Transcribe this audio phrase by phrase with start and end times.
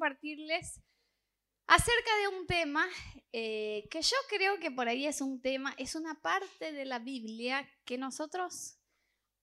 [0.00, 0.80] compartirles
[1.66, 2.86] acerca de un tema
[3.32, 6.98] eh, que yo creo que por ahí es un tema, es una parte de la
[6.98, 8.78] Biblia que nosotros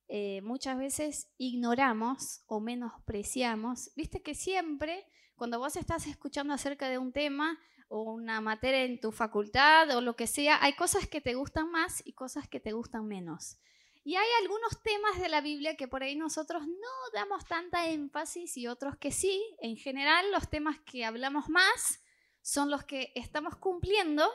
[0.07, 3.91] eh, muchas veces ignoramos o menospreciamos.
[3.95, 8.99] Viste que siempre cuando vos estás escuchando acerca de un tema o una materia en
[8.99, 12.59] tu facultad o lo que sea, hay cosas que te gustan más y cosas que
[12.59, 13.59] te gustan menos.
[14.07, 18.55] Y hay algunos temas de la Biblia que por ahí nosotros no damos tanta énfasis
[18.55, 19.43] y otros que sí.
[19.59, 21.99] En general, los temas que hablamos más
[22.41, 24.25] son los que estamos cumpliendo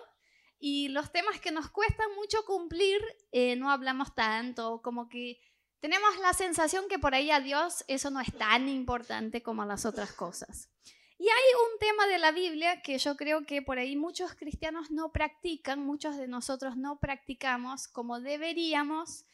[0.58, 3.00] y los temas que nos cuestan mucho cumplir
[3.32, 5.40] eh, no hablamos tanto, como que
[5.80, 9.86] tenemos la sensación que por ahí a Dios eso no es tan importante como las
[9.86, 10.68] otras cosas.
[11.16, 14.90] Y hay un tema de la Biblia que yo creo que por ahí muchos cristianos
[14.90, 19.24] no practican, muchos de nosotros no practicamos como deberíamos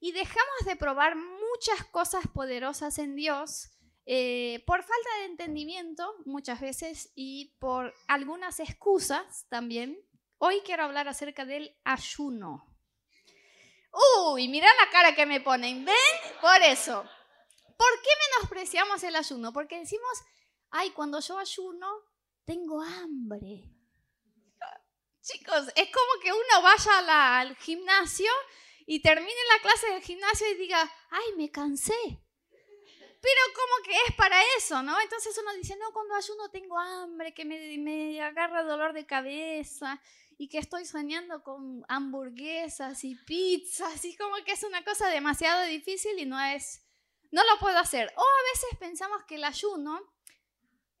[0.00, 3.70] y dejamos de probar muchas cosas poderosas en Dios
[4.08, 9.98] eh, por falta de entendimiento muchas veces y por algunas excusas también.
[10.38, 12.64] Hoy quiero hablar acerca del ayuno.
[14.30, 15.84] Uy, mira la cara que me ponen.
[15.84, 15.94] ¿Ven?
[16.40, 17.02] Por eso.
[17.76, 19.52] ¿Por qué menospreciamos el ayuno?
[19.52, 20.22] Porque decimos,
[20.70, 21.88] ay, cuando yo ayuno,
[22.44, 23.64] tengo hambre.
[25.20, 28.30] Chicos, es como que uno vaya al gimnasio
[28.86, 32.22] y termine la clase del gimnasio y diga, ay, me cansé.
[33.20, 35.00] Pero como que es para eso, ¿no?
[35.00, 40.00] Entonces uno dice, no, cuando ayuno tengo hambre, que me, me agarra dolor de cabeza
[40.38, 45.64] y que estoy soñando con hamburguesas y pizzas y como que es una cosa demasiado
[45.64, 46.84] difícil y no es,
[47.32, 48.12] no lo puedo hacer.
[48.16, 50.00] O a veces pensamos que el ayuno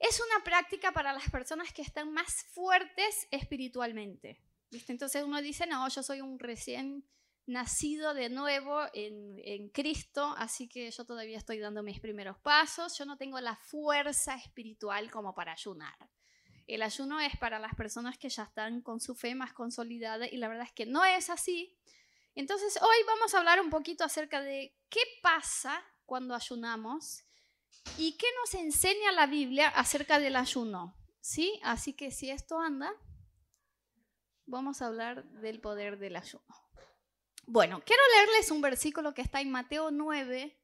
[0.00, 4.40] es una práctica para las personas que están más fuertes espiritualmente.
[4.70, 4.90] ¿viste?
[4.90, 7.06] Entonces uno dice, no, yo soy un recién
[7.46, 13.04] nacido de nuevo en, Cristo, así que yo todavía estoy dando mis primeros pasos, yo
[13.04, 15.96] no tengo la fuerza espiritual como para ayunar.
[16.66, 20.36] El ayuno es para las personas que ya están con su fe más consolidada y
[20.36, 21.78] la verdad es que no es así.
[22.34, 27.24] Entonces hoy vamos a hablar un poquito acerca de qué pasa cuando ayunamos
[27.96, 30.96] y qué nos enseña la Biblia acerca del ayuno.
[31.20, 31.60] ¿Sí?
[31.62, 32.92] Así que si esto anda,
[34.44, 36.65] vamos a hablar del poder del ayuno.
[37.48, 40.58] Bueno, quiero leerles un versículo que está en Mateo 9,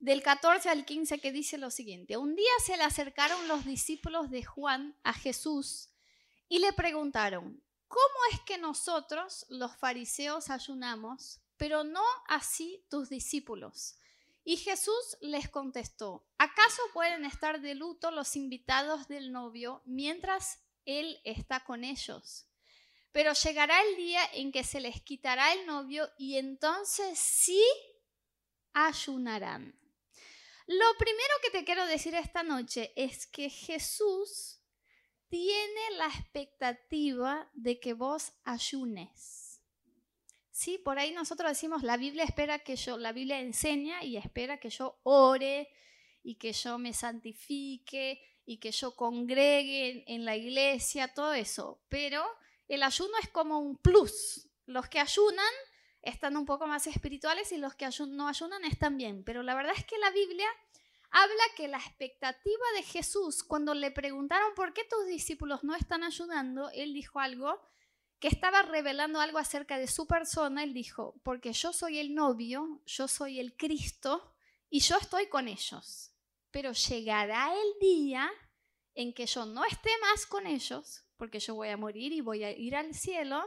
[0.00, 2.16] del 14 al 15, que dice lo siguiente.
[2.16, 5.90] Un día se le acercaron los discípulos de Juan a Jesús
[6.48, 13.94] y le preguntaron, ¿cómo es que nosotros, los fariseos, ayunamos, pero no así tus discípulos?
[14.42, 21.20] Y Jesús les contestó, ¿acaso pueden estar de luto los invitados del novio mientras él
[21.22, 22.48] está con ellos?
[23.12, 27.62] Pero llegará el día en que se les quitará el novio y entonces sí
[28.72, 29.78] ayunarán.
[30.66, 34.60] Lo primero que te quiero decir esta noche es que Jesús
[35.28, 39.62] tiene la expectativa de que vos ayunes.
[40.50, 44.60] Sí, por ahí nosotros decimos, la Biblia espera que yo, la Biblia enseña y espera
[44.60, 45.70] que yo ore
[46.22, 51.80] y que yo me santifique y que yo congregue en la iglesia, todo eso.
[51.88, 52.24] Pero
[52.74, 54.48] el ayuno es como un plus.
[54.64, 55.52] Los que ayunan
[56.00, 59.24] están un poco más espirituales y los que no ayunan están bien.
[59.24, 60.48] Pero la verdad es que la Biblia
[61.10, 66.02] habla que la expectativa de Jesús, cuando le preguntaron por qué tus discípulos no están
[66.02, 67.60] ayudando, él dijo algo
[68.18, 70.62] que estaba revelando algo acerca de su persona.
[70.62, 74.34] Él dijo, porque yo soy el novio, yo soy el Cristo
[74.70, 76.14] y yo estoy con ellos.
[76.50, 78.30] Pero llegará el día
[78.94, 82.44] en que yo no esté más con ellos, porque yo voy a morir y voy
[82.44, 83.44] a ir al cielo,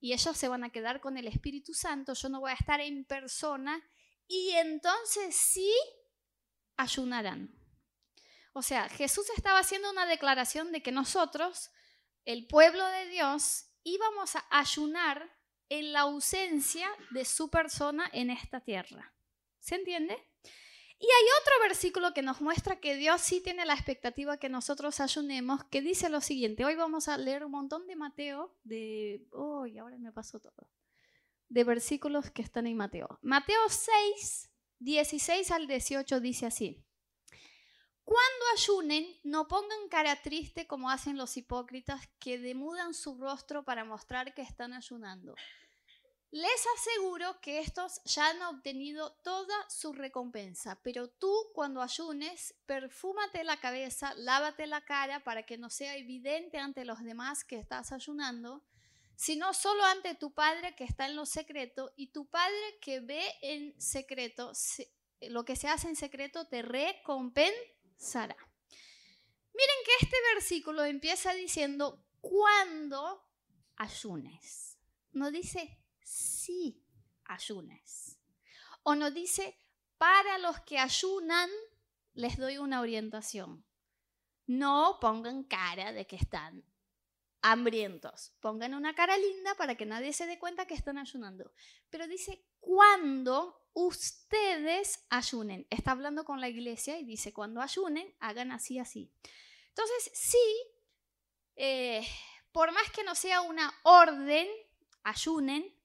[0.00, 2.80] y ellos se van a quedar con el Espíritu Santo, yo no voy a estar
[2.80, 3.82] en persona,
[4.26, 5.72] y entonces sí
[6.76, 7.54] ayunarán.
[8.52, 11.70] O sea, Jesús estaba haciendo una declaración de que nosotros,
[12.24, 15.34] el pueblo de Dios, íbamos a ayunar
[15.68, 19.14] en la ausencia de su persona en esta tierra.
[19.60, 20.27] ¿Se entiende?
[21.00, 24.98] Y hay otro versículo que nos muestra que Dios sí tiene la expectativa que nosotros
[24.98, 26.64] ayunemos, que dice lo siguiente.
[26.64, 29.24] Hoy vamos a leer un montón de Mateo, de...
[29.30, 30.68] ¡Uy, ahora me pasó todo!
[31.48, 33.20] De versículos que están en Mateo.
[33.22, 34.50] Mateo 6,
[34.80, 36.84] 16 al 18 dice así.
[38.02, 43.84] Cuando ayunen, no pongan cara triste como hacen los hipócritas que demudan su rostro para
[43.84, 45.36] mostrar que están ayunando.
[46.30, 53.44] Les aseguro que estos ya han obtenido toda su recompensa, pero tú cuando ayunes, perfúmate
[53.44, 57.92] la cabeza, lávate la cara para que no sea evidente ante los demás que estás
[57.92, 58.62] ayunando,
[59.16, 63.24] sino solo ante tu Padre que está en lo secreto, y tu Padre que ve
[63.40, 64.52] en secreto,
[65.22, 68.36] lo que se hace en secreto te recompensará.
[69.54, 69.76] Miren
[70.34, 73.24] versículo empieza diciendo cuando
[73.76, 74.78] ayunes.
[75.12, 75.78] No dice
[76.08, 76.82] si
[77.24, 78.18] ayunes.
[78.82, 79.58] O no dice
[79.98, 81.50] para los que ayunan
[82.14, 83.64] les doy una orientación.
[84.46, 86.64] No pongan cara de que están
[87.42, 88.32] hambrientos.
[88.40, 91.52] Pongan una cara linda para que nadie se dé cuenta que están ayunando.
[91.90, 95.66] Pero dice, cuando ustedes ayunen.
[95.70, 99.12] Está hablando con la iglesia y dice, cuando ayunen, hagan así, así.
[99.68, 100.38] Entonces, sí,
[101.54, 102.06] eh,
[102.50, 104.48] por más que no sea una orden,
[105.04, 105.77] ayunen,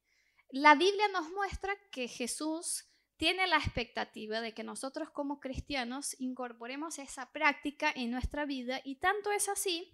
[0.53, 2.85] la Biblia nos muestra que Jesús
[3.17, 8.97] tiene la expectativa de que nosotros como cristianos incorporemos esa práctica en nuestra vida y
[8.97, 9.91] tanto es así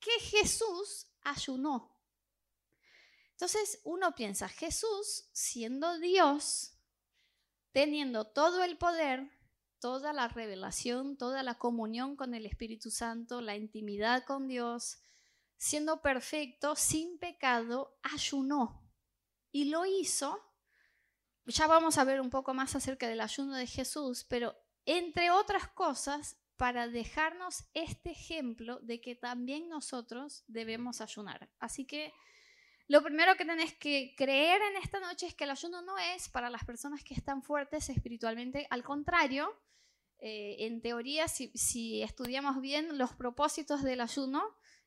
[0.00, 1.96] que Jesús ayunó.
[3.30, 6.72] Entonces uno piensa, Jesús siendo Dios,
[7.70, 9.30] teniendo todo el poder,
[9.78, 14.98] toda la revelación, toda la comunión con el Espíritu Santo, la intimidad con Dios,
[15.58, 18.83] siendo perfecto, sin pecado, ayunó.
[19.54, 20.42] Y lo hizo,
[21.46, 25.68] ya vamos a ver un poco más acerca del ayuno de Jesús, pero entre otras
[25.68, 31.48] cosas, para dejarnos este ejemplo de que también nosotros debemos ayunar.
[31.60, 32.12] Así que
[32.88, 36.28] lo primero que tenés que creer en esta noche es que el ayuno no es
[36.28, 39.56] para las personas que están fuertes espiritualmente, al contrario,
[40.18, 44.42] eh, en teoría, si, si estudiamos bien los propósitos del ayuno,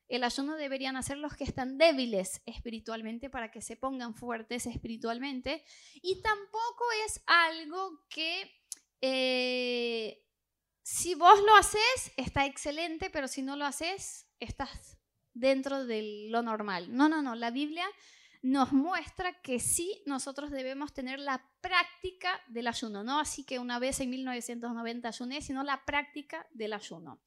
[0.08, 5.62] el ayuno deberían hacer los que están débiles espiritualmente para que se pongan fuertes espiritualmente.
[6.02, 8.50] Y tampoco es algo que
[9.00, 10.24] eh,
[10.82, 14.98] si vos lo haces, está excelente, pero si no lo haces, estás
[15.34, 16.96] dentro de lo normal.
[16.96, 17.34] No, no, no.
[17.34, 17.86] La Biblia
[18.42, 23.78] nos muestra que sí nosotros debemos tener la práctica del ayuno, no así que una
[23.78, 27.20] vez en 1990 ayuné, sino la práctica del ayuno.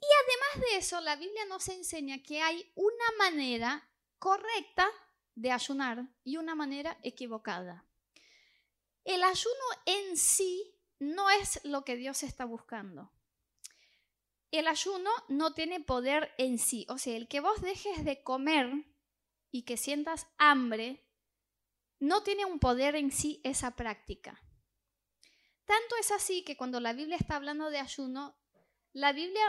[0.00, 3.88] Y además de eso, la Biblia nos enseña que hay una manera
[4.18, 4.88] correcta
[5.34, 7.86] de ayunar y una manera equivocada.
[9.04, 13.12] El ayuno en sí no es lo que Dios está buscando.
[14.50, 16.86] El ayuno no tiene poder en sí.
[16.88, 18.84] O sea, el que vos dejes de comer
[19.50, 21.06] y que sientas hambre,
[21.98, 24.42] no tiene un poder en sí esa práctica.
[25.64, 28.36] Tanto es así que cuando la Biblia está hablando de ayuno,
[28.92, 29.42] la Biblia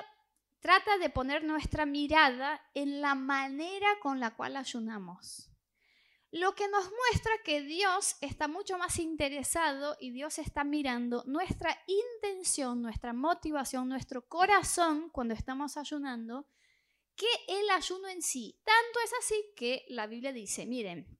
[0.62, 5.50] trata de poner nuestra mirada en la manera con la cual ayunamos.
[6.32, 11.78] Lo que nos muestra que Dios está mucho más interesado y Dios está mirando nuestra
[11.88, 16.48] intención, nuestra motivación, nuestro corazón cuando estamos ayunando,
[17.18, 18.58] que el ayuno en sí.
[18.64, 21.20] Tanto es así que la Biblia dice, miren,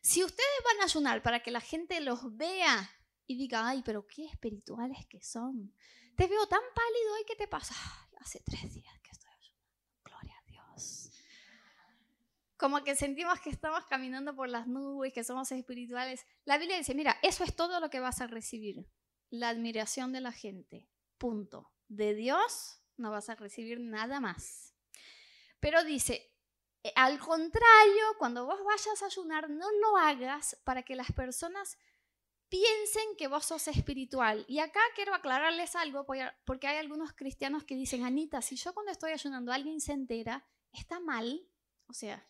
[0.00, 2.90] si ustedes van a ayunar para que la gente los vea
[3.26, 5.74] y diga, ay, pero qué espirituales que son.
[6.16, 7.74] Te veo tan pálido y ¿qué te pasa?
[8.22, 9.82] Hace tres días que estoy ayunando.
[10.04, 11.10] Gloria a Dios.
[12.56, 16.24] Como que sentimos que estamos caminando por las nubes, que somos espirituales.
[16.44, 18.86] La Biblia dice, mira, eso es todo lo que vas a recibir.
[19.30, 20.88] La admiración de la gente.
[21.18, 21.72] Punto.
[21.88, 24.74] De Dios no vas a recibir nada más.
[25.58, 26.32] Pero dice,
[26.84, 31.78] eh, al contrario, cuando vos vayas a ayunar, no lo hagas para que las personas
[32.52, 34.44] piensen que vos sos espiritual.
[34.46, 36.04] Y acá quiero aclararles algo,
[36.44, 40.46] porque hay algunos cristianos que dicen, Anita, si yo cuando estoy ayunando alguien se entera,
[40.70, 41.48] está mal.
[41.86, 42.28] O sea,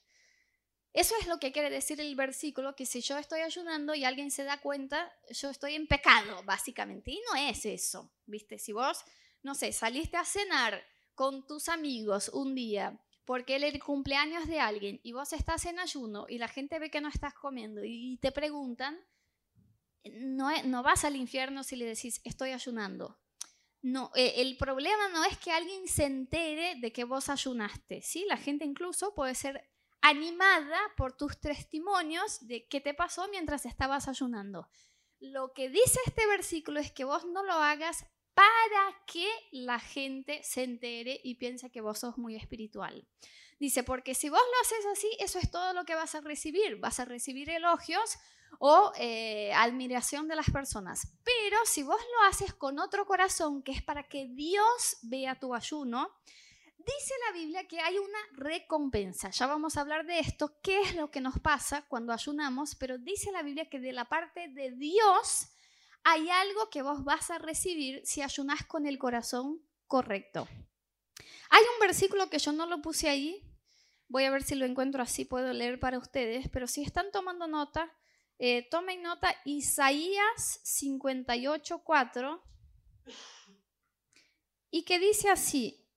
[0.93, 4.31] eso es lo que quiere decir el versículo, que si yo estoy ayunando y alguien
[4.31, 7.11] se da cuenta, yo estoy en pecado, básicamente.
[7.11, 8.61] Y no es eso, ¿viste?
[8.61, 9.05] Si vos,
[9.43, 10.85] no sé, saliste a cenar
[11.17, 16.27] con tus amigos un día porque el cumpleaños de alguien y vos estás en ayuno
[16.29, 18.99] y la gente ve que no estás comiendo y te preguntan,
[20.05, 23.19] no, vas al infierno si le decís, estoy ayunando.
[23.83, 28.25] No, eh, el problema no es que alguien se entere de que vos ayunaste, ¿sí?
[28.29, 29.69] La gente incluso puede ser
[30.01, 34.69] animada por tus testimonios de qué te pasó mientras estabas ayunando.
[35.19, 38.05] Lo que dice este versículo es que vos no lo hagas
[38.35, 43.07] para que la gente se entere y piense que vos sos muy espiritual.
[43.59, 46.77] Dice, porque si vos lo haces así, eso es todo lo que vas a recibir.
[46.77, 48.17] Vas a recibir elogios
[48.59, 51.09] o eh, admiración de las personas.
[51.25, 55.55] Pero si vos lo haces con otro corazón, que es para que Dios vea tu
[55.55, 56.11] ayuno,
[56.79, 59.31] dice la Biblia que hay una recompensa.
[59.31, 62.99] Ya vamos a hablar de esto, qué es lo que nos pasa cuando ayunamos, pero
[62.99, 65.49] dice la Biblia que de la parte de Dios
[66.05, 70.49] hay algo que vos vas a recibir si ayunás con el corazón correcto.
[71.51, 73.45] Hay un versículo que yo no lo puse ahí,
[74.09, 77.47] voy a ver si lo encuentro así, puedo leer para ustedes, pero si están tomando
[77.47, 77.93] nota,
[78.45, 82.43] eh, Tomen nota, Isaías 58.4,
[84.69, 85.89] y que dice así,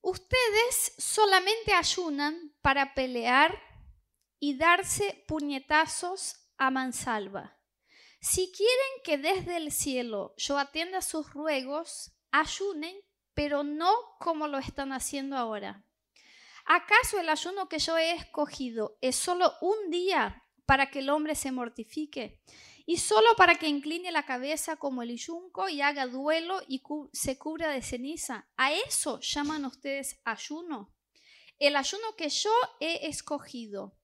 [0.00, 3.60] ustedes solamente ayunan para pelear
[4.38, 7.58] y darse puñetazos a mansalva.
[8.20, 12.96] Si quieren que desde el cielo yo atienda sus ruegos, ayunen,
[13.34, 15.84] pero no como lo están haciendo ahora.
[16.70, 21.34] ¿Acaso el ayuno que yo he escogido es solo un día para que el hombre
[21.34, 22.42] se mortifique
[22.84, 26.82] y solo para que incline la cabeza como el yunco y haga duelo y
[27.14, 28.50] se cubra de ceniza?
[28.58, 30.94] ¿A eso llaman ustedes ayuno?
[31.58, 33.96] El ayuno que yo he escogido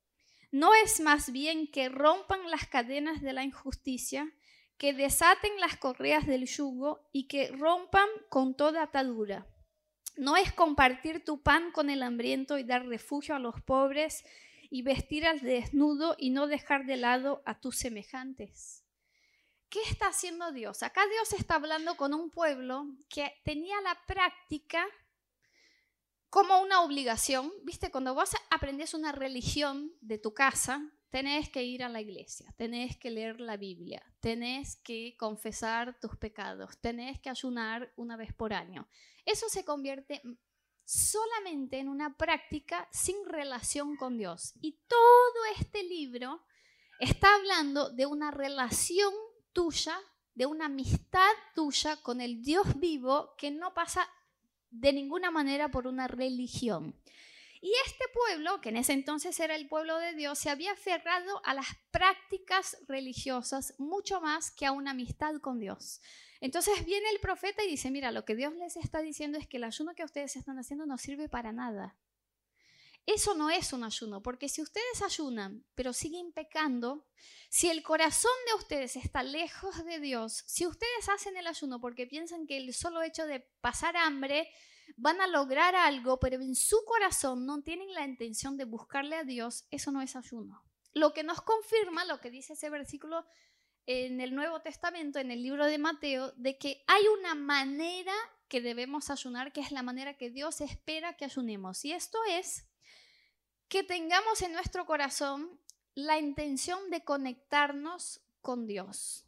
[0.50, 4.32] ¿No es más bien que rompan las cadenas de la injusticia,
[4.78, 9.53] que desaten las correas del yugo y que rompan con toda atadura?
[10.16, 14.24] ¿No es compartir tu pan con el hambriento y dar refugio a los pobres
[14.70, 18.84] y vestir al desnudo y no dejar de lado a tus semejantes?
[19.68, 20.84] ¿Qué está haciendo Dios?
[20.84, 24.86] Acá Dios está hablando con un pueblo que tenía la práctica
[26.30, 30.82] como una obligación, viste, cuando vos aprendes una religión de tu casa,
[31.14, 36.16] tenés que ir a la iglesia, tenés que leer la Biblia, tenés que confesar tus
[36.16, 38.88] pecados, tenés que ayunar una vez por año.
[39.24, 40.20] Eso se convierte
[40.84, 44.54] solamente en una práctica sin relación con Dios.
[44.60, 46.44] Y todo este libro
[46.98, 49.14] está hablando de una relación
[49.52, 49.96] tuya,
[50.34, 54.10] de una amistad tuya con el Dios vivo que no pasa
[54.68, 56.92] de ninguna manera por una religión.
[57.64, 61.40] Y este pueblo, que en ese entonces era el pueblo de Dios, se había aferrado
[61.46, 66.02] a las prácticas religiosas mucho más que a una amistad con Dios.
[66.42, 69.56] Entonces viene el profeta y dice, mira, lo que Dios les está diciendo es que
[69.56, 71.96] el ayuno que ustedes están haciendo no sirve para nada.
[73.06, 77.06] Eso no es un ayuno, porque si ustedes ayunan, pero siguen pecando,
[77.48, 82.06] si el corazón de ustedes está lejos de Dios, si ustedes hacen el ayuno porque
[82.06, 84.50] piensan que el solo hecho de pasar hambre
[84.96, 89.24] van a lograr algo, pero en su corazón no tienen la intención de buscarle a
[89.24, 90.64] Dios, eso no es ayuno.
[90.92, 93.26] Lo que nos confirma lo que dice ese versículo
[93.86, 98.14] en el Nuevo Testamento, en el libro de Mateo, de que hay una manera
[98.48, 101.84] que debemos ayunar, que es la manera que Dios espera que ayunemos.
[101.84, 102.66] Y esto es
[103.68, 105.60] que tengamos en nuestro corazón
[105.94, 109.26] la intención de conectarnos con Dios.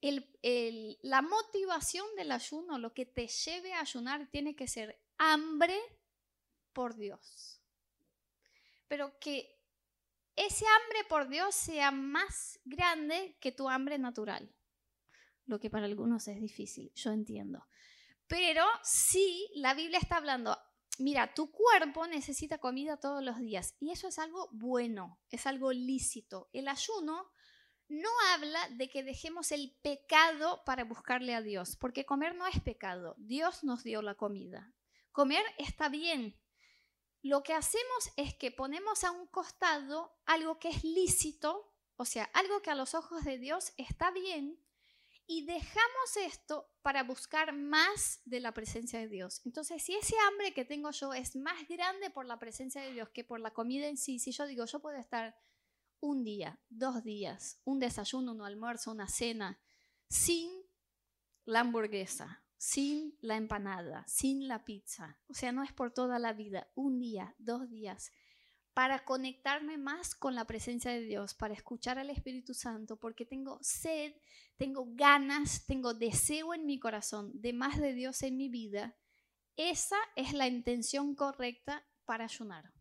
[0.00, 5.78] La motivación del ayuno, lo que te lleve a ayunar, tiene que ser hambre
[6.72, 7.60] por Dios.
[8.86, 9.58] Pero que
[10.36, 14.54] ese hambre por Dios sea más grande que tu hambre natural.
[15.46, 17.66] Lo que para algunos es difícil, yo entiendo.
[18.28, 20.56] Pero sí, la Biblia está hablando,
[20.98, 25.72] mira, tu cuerpo necesita comida todos los días y eso es algo bueno, es algo
[25.72, 26.50] lícito.
[26.52, 27.30] El ayuno
[27.88, 32.60] no habla de que dejemos el pecado para buscarle a Dios, porque comer no es
[32.60, 33.14] pecado.
[33.18, 34.74] Dios nos dio la comida.
[35.12, 36.38] Comer está bien.
[37.22, 42.24] Lo que hacemos es que ponemos a un costado algo que es lícito, o sea,
[42.34, 44.62] algo que a los ojos de Dios está bien,
[45.30, 49.42] y dejamos esto para buscar más de la presencia de Dios.
[49.44, 53.10] Entonces, si ese hambre que tengo yo es más grande por la presencia de Dios
[53.10, 55.36] que por la comida en sí, si yo digo, yo puedo estar
[56.00, 59.60] un día, dos días, un desayuno, un almuerzo, una cena,
[60.08, 60.50] sin
[61.44, 65.18] la hamburguesa, sin la empanada, sin la pizza.
[65.28, 68.12] O sea, no es por toda la vida, un día, dos días
[68.78, 73.58] para conectarme más con la presencia de Dios, para escuchar al Espíritu Santo, porque tengo
[73.60, 74.14] sed,
[74.56, 78.96] tengo ganas, tengo deseo en mi corazón de más de Dios en mi vida,
[79.56, 82.72] esa es la intención correcta para ayunar.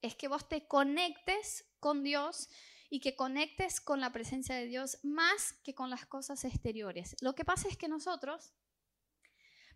[0.00, 2.48] Es que vos te conectes con Dios
[2.88, 7.14] y que conectes con la presencia de Dios más que con las cosas exteriores.
[7.20, 8.54] Lo que pasa es que nosotros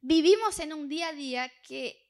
[0.00, 2.02] vivimos en un día a día que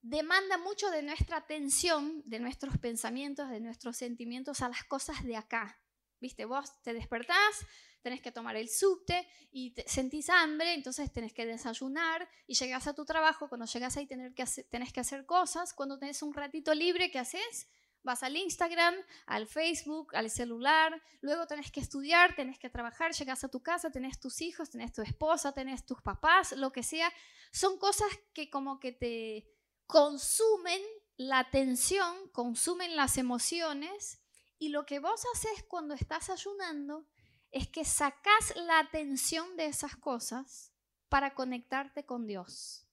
[0.00, 5.36] demanda mucho de nuestra atención, de nuestros pensamientos, de nuestros sentimientos a las cosas de
[5.36, 5.78] acá.
[6.18, 7.66] Viste, vos te despertás,
[8.00, 12.86] tenés que tomar el subte y te, sentís hambre, entonces tenés que desayunar y llegás
[12.86, 13.50] a tu trabajo.
[13.50, 15.74] Cuando llegas ahí tener que tenés que hacer cosas.
[15.74, 17.68] Cuando tenés un ratito libre, ¿qué haces?
[18.04, 18.94] Vas al Instagram,
[19.26, 23.90] al Facebook, al celular, luego tenés que estudiar, tenés que trabajar, llegas a tu casa,
[23.90, 27.12] tenés tus hijos, tenés tu esposa, tenés tus papás, lo que sea.
[27.50, 29.48] Son cosas que como que te,
[29.86, 30.80] consumen
[31.16, 34.20] la atención, consumen las emociones
[34.58, 37.06] y lo que vos haces cuando estás ayunando
[37.50, 40.72] es que sacás la atención de esas cosas
[41.08, 42.86] para conectarte con Dios.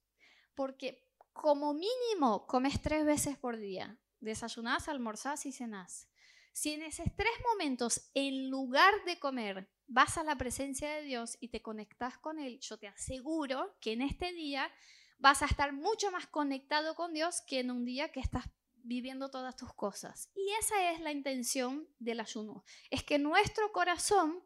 [0.53, 3.97] Porque como mínimo comes tres veces por día.
[4.21, 6.07] Desayunás, almorzás y cenás.
[6.53, 11.37] Si en esos tres momentos, en lugar de comer, vas a la presencia de Dios
[11.39, 14.71] y te conectas con Él, yo te aseguro que en este día
[15.17, 18.45] vas a estar mucho más conectado con Dios que en un día que estás
[18.83, 20.29] viviendo todas tus cosas.
[20.35, 24.43] Y esa es la intención del ayuno, es que nuestro corazón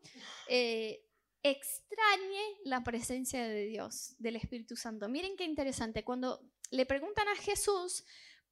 [0.47, 1.05] eh,
[1.41, 5.07] extrañe la presencia de Dios, del Espíritu Santo.
[5.07, 6.41] Miren qué interesante, cuando
[6.71, 8.03] le preguntan a Jesús,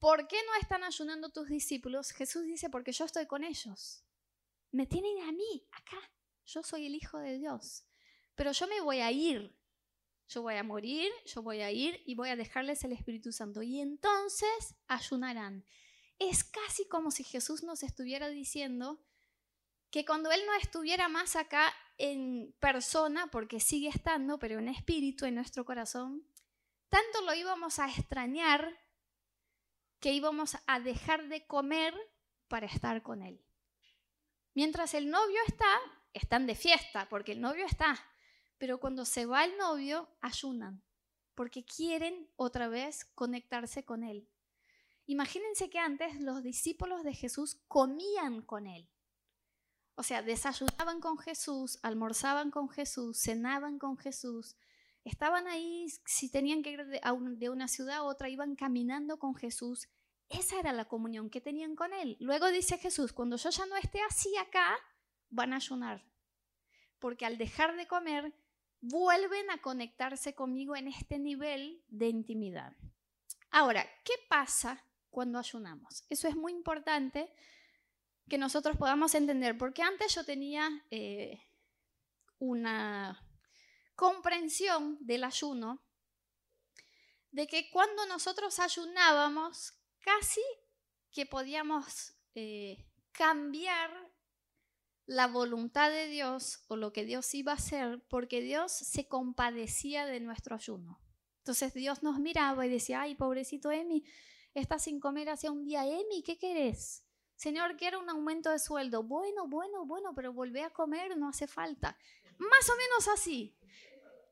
[0.03, 2.12] ¿por qué no están ayunando tus discípulos?
[2.12, 4.03] Jesús dice, porque yo estoy con ellos.
[4.69, 5.98] Me tienen a mí, acá.
[6.45, 7.86] Yo soy el Hijo de Dios.
[8.36, 9.57] Pero yo me voy a ir.
[10.27, 13.62] Yo voy a morir, yo voy a ir y voy a dejarles el Espíritu Santo.
[13.62, 15.63] Y entonces ayunarán.
[16.19, 19.01] Es casi como si Jesús nos estuviera diciendo
[19.89, 25.24] que cuando Él no estuviera más acá en persona, porque sigue estando, pero en espíritu,
[25.25, 26.27] en nuestro corazón,
[26.89, 28.82] tanto lo íbamos a extrañar
[30.03, 31.95] que íbamos a dejar de comer
[32.50, 33.41] para estar con Él.
[34.53, 35.79] Mientras el novio está,
[36.12, 37.98] están de fiesta, porque el novio está.
[38.57, 40.83] Pero cuando se va el novio, ayunan,
[41.36, 44.27] porque quieren otra vez conectarse con Él.
[45.05, 48.89] Imagínense que antes los discípulos de Jesús comían con Él.
[49.95, 54.57] O sea, desayunaban con Jesús, almorzaban con Jesús, cenaban con Jesús.
[55.03, 59.89] Estaban ahí, si tenían que ir de una ciudad a otra, iban caminando con Jesús
[60.33, 62.17] esa era la comunión que tenían con Él.
[62.19, 64.75] Luego dice Jesús, cuando yo ya no esté así acá,
[65.29, 66.03] van a ayunar.
[67.00, 68.33] Porque al dejar de comer,
[68.81, 72.74] vuelven a conectarse conmigo en este nivel de intimidad.
[73.51, 76.03] Ahora, ¿qué pasa cuando ayunamos?
[76.10, 77.31] Eso es muy importante
[78.27, 81.43] que nosotros podamos entender, porque antes yo tenía eh,
[82.39, 83.22] una
[83.95, 85.83] comprensión del ayuno
[87.31, 90.41] de que cuando nosotros ayunábamos casi
[91.12, 93.91] que podíamos eh, cambiar
[95.05, 100.05] la voluntad de Dios o lo que Dios iba a hacer porque Dios se compadecía
[100.05, 101.00] de nuestro ayuno.
[101.39, 104.06] Entonces Dios nos miraba y decía, ay, pobrecito Emi,
[104.53, 105.86] estás sin comer hace un día.
[105.86, 107.03] Emi, ¿qué querés?
[107.36, 109.03] Señor, quiero un aumento de sueldo.
[109.03, 111.97] Bueno, bueno, bueno, pero volvé a comer, no hace falta.
[112.38, 113.58] Más o menos así.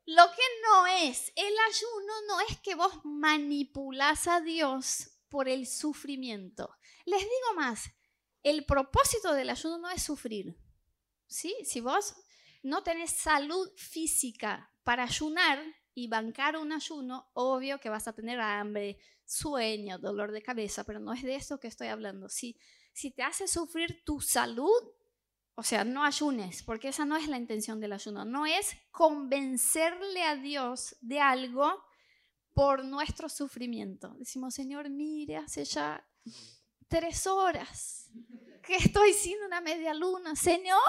[0.06, 5.68] Lo que no es, el ayuno no es que vos manipulás a Dios por el
[5.68, 6.76] sufrimiento.
[7.06, 7.92] Les digo más,
[8.44, 10.58] el propósito del ayuno no es sufrir.
[11.28, 11.56] ¿sí?
[11.64, 12.16] Si vos
[12.64, 18.40] no tenés salud física para ayunar y bancar un ayuno, obvio que vas a tener
[18.40, 22.28] hambre, sueño, dolor de cabeza, pero no es de eso que estoy hablando.
[22.30, 22.58] Si,
[22.92, 24.82] si te hace sufrir tu salud,
[25.62, 28.26] o sea, no ayunes, porque esa no es la intención del ayuno.
[28.26, 31.86] No es convencerle a Dios de algo
[32.56, 34.12] por nuestro sufrimiento.
[34.17, 36.04] Decimos, Señor, mire, hace ya
[36.88, 38.10] tres horas
[38.63, 40.36] que estoy sin una media luna.
[40.36, 40.82] Señor,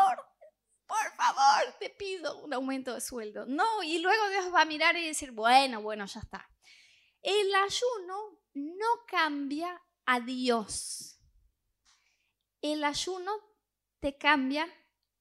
[0.87, 3.45] por favor, te pido un aumento de sueldo.
[3.45, 6.49] No, y luego Dios va a mirar y decir, bueno, bueno, ya está.
[7.21, 11.21] El ayuno no cambia a Dios.
[12.63, 13.52] El ayuno
[14.03, 14.67] te cambia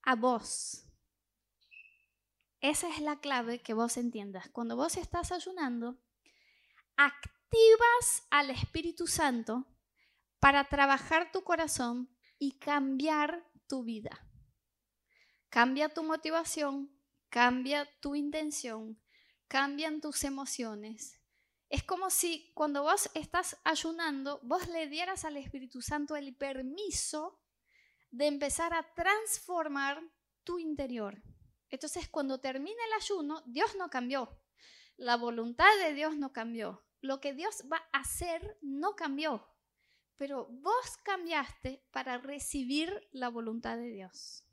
[0.02, 0.84] a vos.
[2.60, 4.48] Esa es la clave que vos entiendas.
[4.50, 6.02] Cuando vos estás ayunando,
[6.96, 9.68] activas al Espíritu Santo
[10.40, 14.28] para trabajar tu corazón y cambiar tu vida.
[15.48, 16.90] Cambia tu motivación,
[17.28, 19.00] cambia tu intención,
[19.46, 21.20] cambian tus emociones.
[21.68, 27.41] Es como si cuando vos estás ayunando, vos le dieras al Espíritu Santo el permiso
[28.12, 30.02] de empezar a transformar
[30.44, 31.20] tu interior.
[31.70, 34.38] Entonces, cuando termina el ayuno, Dios no cambió.
[34.96, 36.84] La voluntad de Dios no cambió.
[37.00, 39.48] Lo que Dios va a hacer no cambió.
[40.16, 44.44] Pero vos cambiaste para recibir la voluntad de Dios.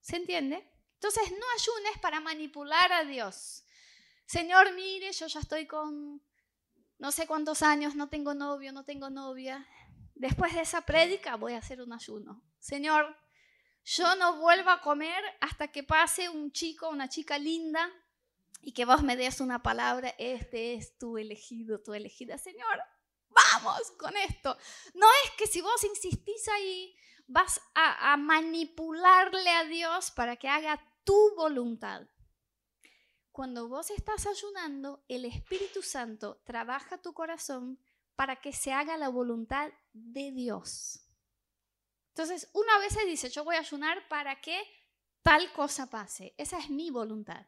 [0.00, 0.68] ¿Se entiende?
[0.94, 3.64] Entonces no ayunes para manipular a Dios.
[4.24, 6.22] Señor, mire, yo ya estoy con
[6.98, 9.66] no sé cuántos años, no tengo novio, no tengo novia.
[10.20, 12.42] Después de esa prédica voy a hacer un ayuno.
[12.58, 13.16] Señor,
[13.84, 17.90] yo no vuelvo a comer hasta que pase un chico, una chica linda
[18.60, 22.36] y que vos me des una palabra, este es tu elegido, tu elegida.
[22.36, 22.82] Señor,
[23.30, 24.58] vamos con esto.
[24.92, 26.94] No es que si vos insistís ahí,
[27.26, 32.02] vas a, a manipularle a Dios para que haga tu voluntad.
[33.32, 37.80] Cuando vos estás ayunando, el Espíritu Santo trabaja tu corazón
[38.16, 41.06] para que se haga la voluntad de Dios.
[42.08, 44.62] Entonces, una vez se dice, yo voy a ayunar para que
[45.22, 46.34] tal cosa pase.
[46.36, 47.46] Esa es mi voluntad.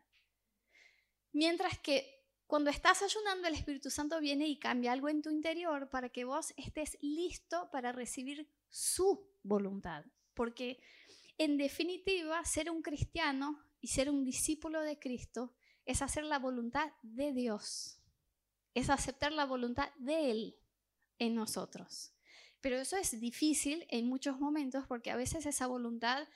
[1.33, 5.89] Mientras que cuando estás ayunando, el Espíritu Santo viene y cambia algo en tu interior
[5.89, 10.05] para que vos estés listo para recibir su voluntad.
[10.35, 10.83] Porque
[11.39, 16.93] en definitiva, ser un cristiano y ser un discípulo de Cristo es hacer la voluntad
[17.03, 17.99] de Dios.
[18.75, 20.57] es aceptar la voluntad de Él
[21.19, 22.15] en nosotros.
[22.63, 26.27] Pero eso es difícil en muchos momentos porque a veces esa voluntad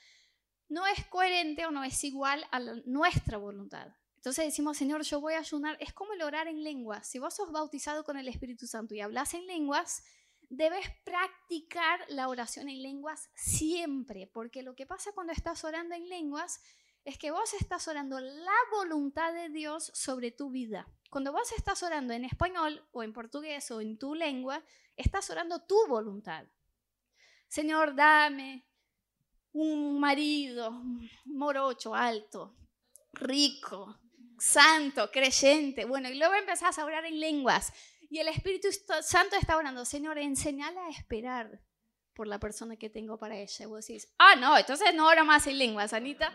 [0.69, 3.95] no es coherente o no es igual a nuestra voluntad.
[4.17, 5.77] Entonces decimos, Señor, yo voy a ayunar.
[5.79, 7.07] Es como el orar en lenguas.
[7.07, 10.03] Si vos sos bautizado con el Espíritu Santo y hablas en lenguas,
[10.49, 16.09] debes practicar la oración en lenguas siempre, porque lo que pasa cuando estás orando en
[16.09, 16.61] lenguas
[17.05, 20.87] es que vos estás orando la voluntad de Dios sobre tu vida.
[21.09, 24.63] Cuando vos estás orando en español o en portugués o en tu lengua,
[24.95, 26.45] estás orando tu voluntad.
[27.47, 28.65] Señor, dame
[29.53, 30.83] un marido
[31.25, 32.55] morocho, alto,
[33.13, 33.99] rico,
[34.37, 35.85] santo, creyente.
[35.85, 37.73] Bueno, y luego empezás a orar en lenguas.
[38.09, 38.67] Y el Espíritu
[39.01, 41.61] Santo está orando, Señor, enseñala a esperar
[42.13, 43.63] por la persona que tengo para ella.
[43.63, 46.33] Y vos decís, ah, no, entonces no oro más en lenguas, Anita.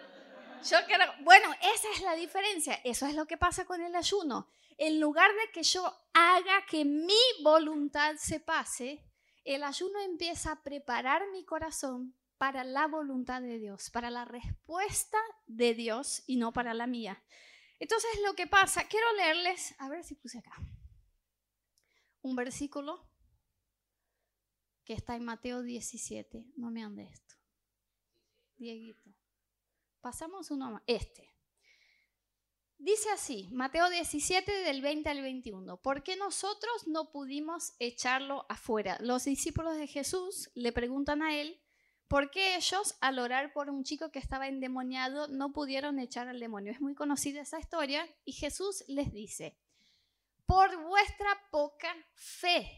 [0.69, 2.81] Yo quiero, bueno, esa es la diferencia.
[2.85, 4.49] Eso es lo que pasa con el ayuno.
[4.85, 7.14] En lugar de que yo haga que mi
[7.45, 9.09] voluntad se pase,
[9.45, 15.18] el ayuno empieza a preparar mi corazón para la voluntad de Dios, para la respuesta
[15.47, 17.23] de Dios y no para la mía.
[17.79, 20.61] Entonces lo que pasa, quiero leerles, a ver si puse acá,
[22.21, 23.09] un versículo
[24.85, 26.45] que está en Mateo 17.
[26.57, 27.37] No me ande esto.
[28.57, 29.14] Dieguito.
[30.01, 30.83] Pasamos uno más.
[30.88, 31.32] Este.
[32.83, 38.97] Dice así, Mateo 17 del 20 al 21, ¿por qué nosotros no pudimos echarlo afuera?
[38.99, 41.61] Los discípulos de Jesús le preguntan a él,
[42.09, 46.40] ¿por qué ellos al orar por un chico que estaba endemoniado no pudieron echar al
[46.40, 46.73] demonio?
[46.73, 49.57] Es muy conocida esa historia y Jesús les dice,
[50.45, 52.68] por vuestra poca fe.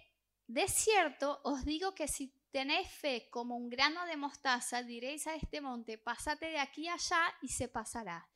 [0.47, 5.35] De cierto, os digo que si tenéis fe como un grano de mostaza, diréis a
[5.35, 8.29] este monte, pásate de aquí allá y se pasará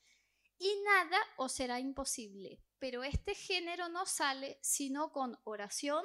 [0.58, 2.62] y nada os será imposible.
[2.78, 6.04] Pero este género no sale sino con oración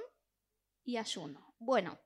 [0.84, 1.56] y ayuno.
[1.60, 2.00] Bueno,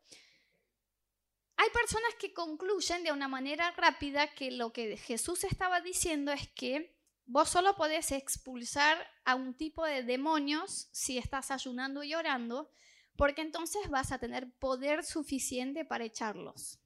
[1.55, 6.47] hay personas que concluyen de una manera rápida que lo que Jesús estaba diciendo es
[6.49, 12.71] que vos solo podés expulsar a un tipo de demonios si estás ayunando y orando,
[13.15, 16.79] porque entonces vas a tener poder suficiente para echarlos.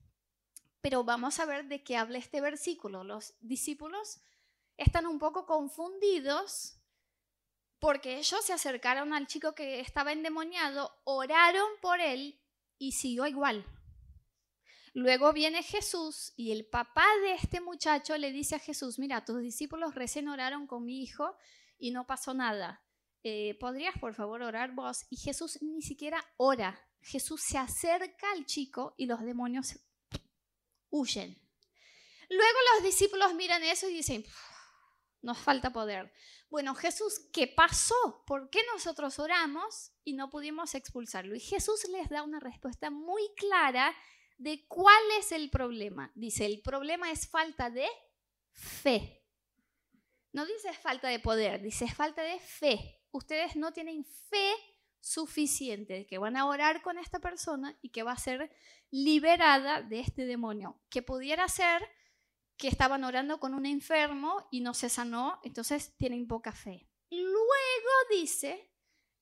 [0.79, 3.03] Pero vamos a ver de qué habla este versículo.
[3.03, 4.21] Los discípulos
[4.77, 6.77] están un poco confundidos
[7.79, 12.39] porque ellos se acercaron al chico que estaba endemoniado, oraron por él
[12.77, 13.65] y siguió igual.
[14.93, 19.41] Luego viene Jesús y el papá de este muchacho le dice a Jesús, mira, tus
[19.41, 21.35] discípulos recién oraron con mi hijo
[21.79, 22.83] y no pasó nada.
[23.23, 25.05] Eh, ¿Podrías por favor orar vos?
[25.09, 26.79] Y Jesús ni siquiera ora.
[27.01, 29.79] Jesús se acerca al chico y los demonios
[30.89, 31.35] huyen.
[32.29, 34.23] Luego los discípulos miran eso y dicen,
[35.21, 36.11] nos falta poder.
[36.49, 38.23] Bueno, Jesús, ¿qué pasó?
[38.25, 41.35] ¿Por qué nosotros oramos y no pudimos expulsarlo?
[41.35, 43.95] Y Jesús les da una respuesta muy clara
[44.37, 46.11] de cuál es el problema.
[46.15, 47.87] Dice, el problema es falta de
[48.51, 49.23] fe.
[50.33, 53.01] No dice falta de poder, dice falta de fe.
[53.11, 54.53] Ustedes no tienen fe
[54.99, 58.51] suficiente de que van a orar con esta persona y que va a ser
[58.91, 61.81] liberada de este demonio, que pudiera ser
[62.61, 66.87] que estaban orando con un enfermo y no se sanó, entonces tienen poca fe.
[67.09, 68.71] Luego dice,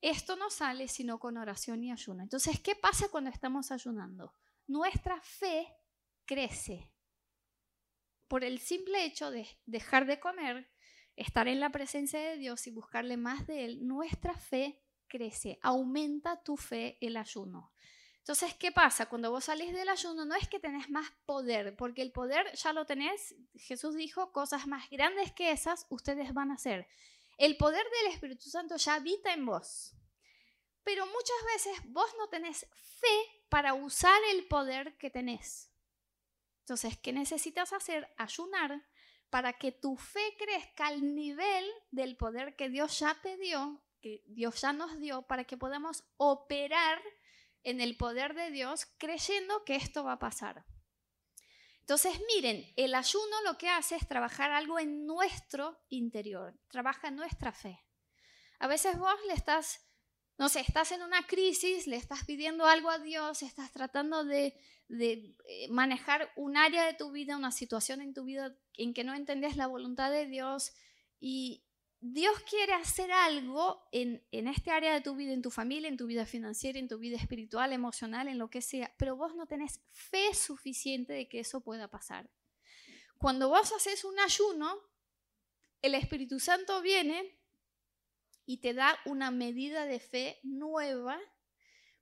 [0.02, 2.22] esto no sale sino con oración y ayuno.
[2.22, 4.36] Entonces, ¿qué pasa cuando estamos ayunando?
[4.68, 5.74] Nuestra fe
[6.26, 6.92] crece.
[8.28, 10.70] Por el simple hecho de dejar de comer,
[11.16, 16.44] estar en la presencia de Dios y buscarle más de Él, nuestra fe crece, aumenta
[16.44, 17.72] tu fe el ayuno.
[18.30, 19.08] Entonces, ¿qué pasa?
[19.08, 22.74] Cuando vos salís del ayuno no es que tenés más poder, porque el poder ya
[22.74, 23.34] lo tenés.
[23.56, 26.88] Jesús dijo, cosas más grandes que esas ustedes van a hacer.
[27.40, 29.96] El poder del Espíritu Santo ya habita en vos.
[30.84, 32.68] Pero muchas veces vos no tenés
[33.00, 35.72] fe para usar el poder que tenés.
[36.60, 38.14] Entonces, ¿qué necesitas hacer?
[38.16, 38.86] Ayunar
[39.32, 44.22] para que tu fe crezca al nivel del poder que Dios ya te dio, que
[44.28, 47.02] Dios ya nos dio, para que podamos operar
[47.64, 50.66] en el poder de Dios creyendo que esto va a pasar.
[51.82, 57.52] Entonces, miren, el ayuno lo que hace es trabajar algo en nuestro interior, trabaja nuestra
[57.52, 57.84] fe.
[58.60, 59.82] A veces vos le estás,
[60.38, 64.54] no sé, estás en una crisis, le estás pidiendo algo a Dios, estás tratando de,
[64.88, 69.04] de eh, manejar un área de tu vida, una situación en tu vida en que
[69.04, 70.74] no entendés la voluntad de Dios
[71.20, 71.64] y,
[72.02, 76.08] Dios quiere hacer algo en, este área de tu vida, en tu familia, en tu
[76.08, 79.82] vida financiera, en tu vida espiritual, emocional, en lo que sea, pero vos no tenés
[79.92, 82.30] fe suficiente de que eso pueda pasar.
[83.18, 84.80] Cuando vos haces un ayuno,
[85.82, 87.38] el Espíritu Santo viene
[88.46, 91.20] y te da una medida de fe nueva.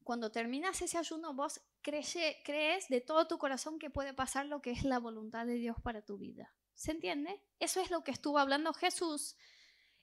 [0.04, 4.72] Cuando terminas ese ayuno, vos crees de todo tu corazón que puede pasar lo que
[4.72, 6.54] es la voluntad de Dios para tu vida.
[6.76, 7.42] ¿Se entiende?
[7.60, 9.36] Eso es lo que estuvo hablando Jesús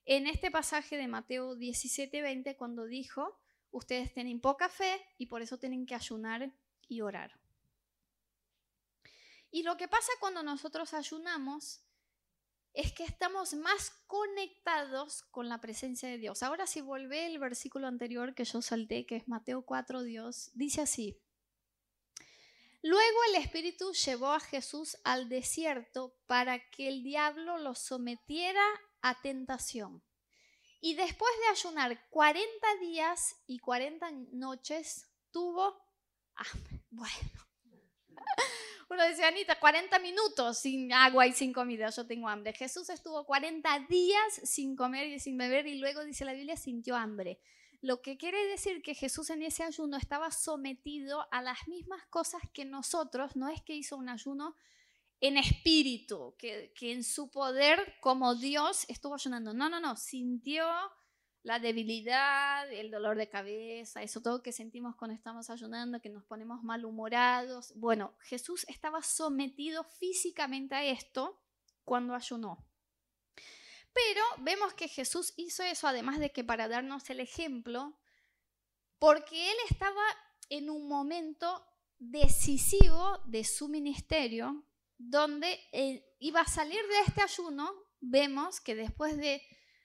[0.04, 3.40] en este pasaje de Mateo 17:20 cuando dijo,
[3.70, 6.52] ustedes tienen poca fe y por eso tienen que ayunar
[6.88, 7.38] y orar.
[9.50, 11.84] Y lo que pasa cuando nosotros ayunamos
[12.74, 16.42] es que estamos más conectados con la presencia de Dios.
[16.42, 20.82] Ahora si vuelve el versículo anterior que yo salté, que es Mateo 4, Dios, dice
[20.82, 21.20] así.
[22.82, 28.64] Luego el Espíritu llevó a Jesús al desierto para que el diablo lo sometiera
[29.04, 30.02] a tentación.
[30.80, 35.78] Y después de ayunar 40 días y 40 noches, tuvo
[36.90, 37.40] Bueno,
[38.88, 42.54] uno decía, Anita, 40 minutos sin agua y sin comida, yo tengo hambre.
[42.54, 46.96] Jesús estuvo 40 días sin comer y sin beber y luego dice la Biblia, sintió
[46.96, 47.40] hambre.
[47.82, 52.40] Lo que quiere decir que Jesús en ese ayuno estaba sometido a las mismas cosas
[52.54, 54.56] que nosotros, no es que hizo un ayuno
[55.24, 59.54] en espíritu, que, que en su poder como Dios estuvo ayunando.
[59.54, 60.66] No, no, no, sintió
[61.42, 66.24] la debilidad, el dolor de cabeza, eso todo que sentimos cuando estamos ayunando, que nos
[66.24, 67.72] ponemos malhumorados.
[67.74, 71.40] Bueno, Jesús estaba sometido físicamente a esto
[71.84, 72.62] cuando ayunó.
[73.94, 77.98] Pero vemos que Jesús hizo eso además de que para darnos el ejemplo,
[78.98, 80.02] porque él estaba
[80.50, 81.64] en un momento
[81.98, 84.66] decisivo de su ministerio,
[84.98, 89.42] donde eh, iba a salir de este ayuno, vemos que después de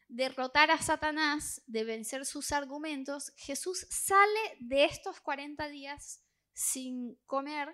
[0.07, 7.69] derrotar a Satanás, de vencer sus argumentos, Jesús sale de estos 40 días sin comer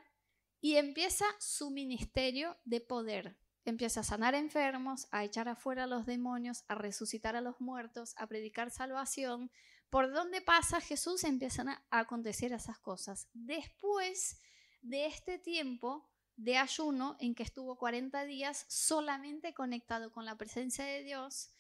[0.60, 3.38] y empieza su ministerio de poder.
[3.64, 8.14] Empieza a sanar enfermos, a echar afuera a los demonios, a resucitar a los muertos,
[8.18, 9.50] a predicar salvación.
[9.90, 13.28] Por donde pasa Jesús empiezan a acontecer esas cosas.
[13.34, 14.42] Después
[14.82, 20.86] de este tiempo de ayuno en que estuvo 40 días solamente conectado con la presencia
[20.86, 21.52] de Dios,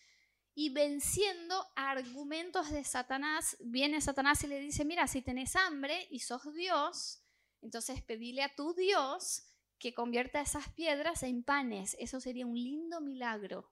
[0.57, 6.19] y venciendo argumentos de Satanás, viene Satanás y le dice, mira, si tenés hambre y
[6.19, 7.21] sos Dios,
[7.61, 9.43] entonces pedile a tu Dios
[9.77, 11.97] que convierta esas piedras en panes.
[11.99, 13.69] Eso sería un lindo milagro.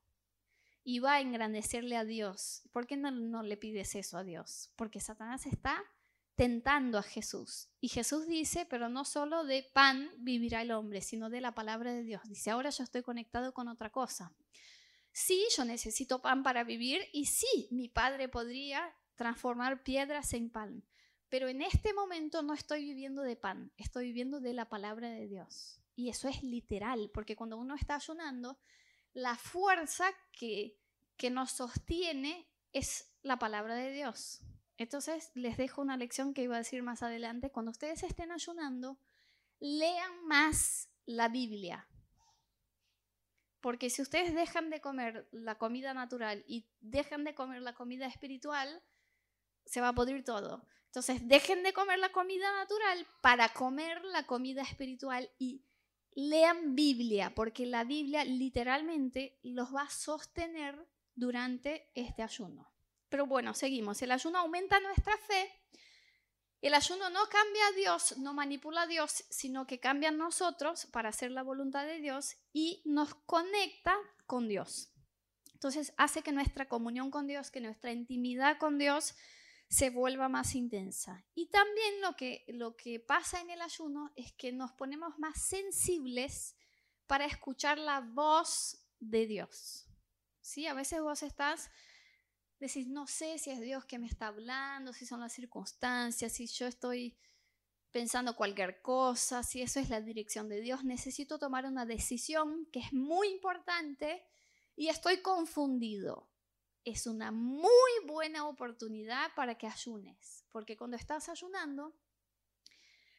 [0.84, 2.64] Y va a engrandecerle a Dios.
[2.74, 4.70] ¿Por qué no, no le pides eso a Dios?
[4.76, 5.82] Porque Satanás está
[6.36, 7.70] tentando a Jesús.
[7.80, 11.94] Y Jesús dice, pero no solo de pan vivirá el hombre, sino de la palabra
[11.94, 12.22] de Dios.
[12.26, 14.34] Dice, ahora yo estoy conectado con otra cosa.
[15.12, 20.84] Sí, yo necesito pan para vivir y sí, mi padre podría transformar piedras en pan.
[21.30, 25.28] Pero en este momento no estoy viviendo de pan, estoy viviendo de la palabra de
[25.28, 25.80] Dios.
[25.96, 28.58] Y eso es literal, porque cuando uno está ayunando,
[29.14, 30.80] la fuerza que,
[31.16, 34.42] que nos sostiene es la palabra de Dios.
[34.78, 37.52] Entonces les dejo una lección que iba a decir más adelante.
[37.52, 38.98] Cuando ustedes estén ayunando,
[39.60, 41.88] lean más la Biblia.
[43.62, 48.08] Porque si ustedes dejan de comer la comida natural y dejan de comer la comida
[48.08, 48.84] espiritual,
[49.66, 50.68] se va a podrir todo.
[50.88, 55.64] Entonces, dejen de comer la comida natural para comer la comida espiritual y
[56.12, 62.73] lean Biblia, porque la Biblia literalmente los va a sostener durante este ayuno.
[63.14, 64.02] Pero bueno, seguimos.
[64.02, 65.64] El ayuno aumenta nuestra fe
[66.64, 70.86] el ayuno no cambia a Dios, no manipula a Dios, sino que cambia a nosotros
[70.88, 73.94] para hacer la voluntad de Dios y nos conecta
[74.26, 74.90] con Dios.
[75.52, 79.14] Entonces hace que nuestra comunión con Dios, que nuestra intimidad con Dios
[79.68, 81.26] se vuelva más intensa.
[81.36, 85.46] Y también lo que, lo que pasa en el ayuno es que nos ponemos más
[85.46, 86.56] sensibles
[87.08, 89.86] para escuchar la voz de Dios.
[90.40, 90.66] ¿Sí?
[90.66, 91.70] A veces vos estás
[92.68, 96.48] decís, no sé si es Dios que me está hablando, si son las circunstancias, si
[96.48, 97.16] yo estoy
[97.92, 102.80] pensando cualquier cosa, si eso es la dirección de Dios, necesito tomar una decisión que
[102.80, 104.26] es muy importante
[104.76, 106.30] y estoy confundido.
[106.86, 111.96] Es una muy buena oportunidad para que ayunes, porque cuando estás ayunando,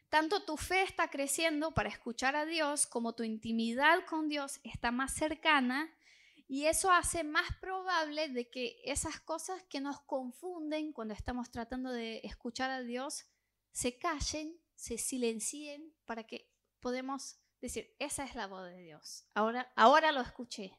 [0.09, 4.91] tanto tu fe está creciendo para escuchar a Dios como tu intimidad con Dios está
[4.91, 5.93] más cercana
[6.47, 11.91] y eso hace más probable de que esas cosas que nos confunden cuando estamos tratando
[11.91, 13.25] de escuchar a Dios
[13.73, 19.27] se callen, se silencien para que podamos decir, esa es la voz de Dios.
[19.33, 20.79] Ahora, ahora lo escuché.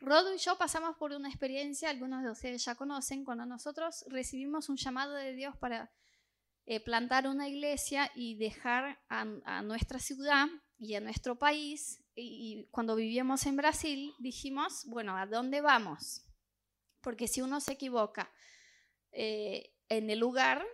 [0.00, 4.68] Rodo y yo pasamos por una experiencia, algunos de ustedes ya conocen, cuando nosotros recibimos
[4.68, 5.92] un llamado de Dios para
[6.66, 12.96] eh, plantar una iglesia y dejar a nuestra ciudad y a nuestro país y cuando
[12.96, 16.24] vivíamos en Brasil dijimos, bueno, ¿a dónde vamos?
[17.02, 18.32] Porque si uno se equivoca
[19.12, 20.66] eh, en el lugar,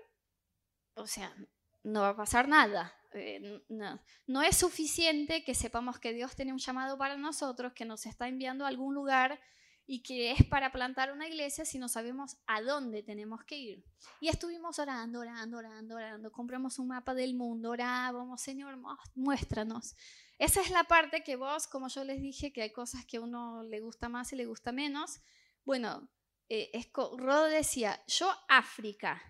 [0.94, 1.35] o sea,
[1.83, 2.94] no va a pasar nada.
[3.14, 7.85] Eh, no, no es suficiente que sepamos que Dios tiene un llamado para nosotros, que
[7.85, 9.38] nos está enviando a algún lugar
[9.85, 13.85] y que es para plantar una iglesia si no sabemos a dónde tenemos que ir.
[14.20, 16.33] Y estuvimos orando, orando, orando, orando.
[16.33, 18.78] Compramos un mapa del mundo, orábamos, Señor,
[19.14, 19.94] muéstranos.
[20.38, 23.21] Esa es la parte que vos, como yo les dije, que hay cosas que a
[23.21, 25.21] uno le gusta más y le gusta menos.
[25.64, 26.11] Bueno,
[26.49, 29.23] eh, Rodo decía, yo África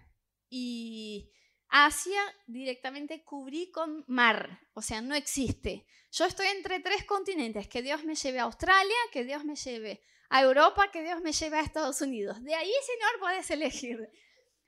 [0.48, 1.30] y
[1.68, 5.86] Asia directamente cubrí con mar, o sea, no existe.
[6.10, 10.02] Yo estoy entre tres continentes, que Dios me lleve a Australia, que Dios me lleve
[10.28, 12.42] a Europa, que Dios me lleve a Estados Unidos.
[12.42, 14.10] De ahí, Señor, puedes elegir.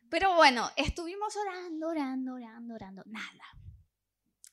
[0.08, 3.44] Pero bueno, estuvimos orando, orando, orando, orando, nada.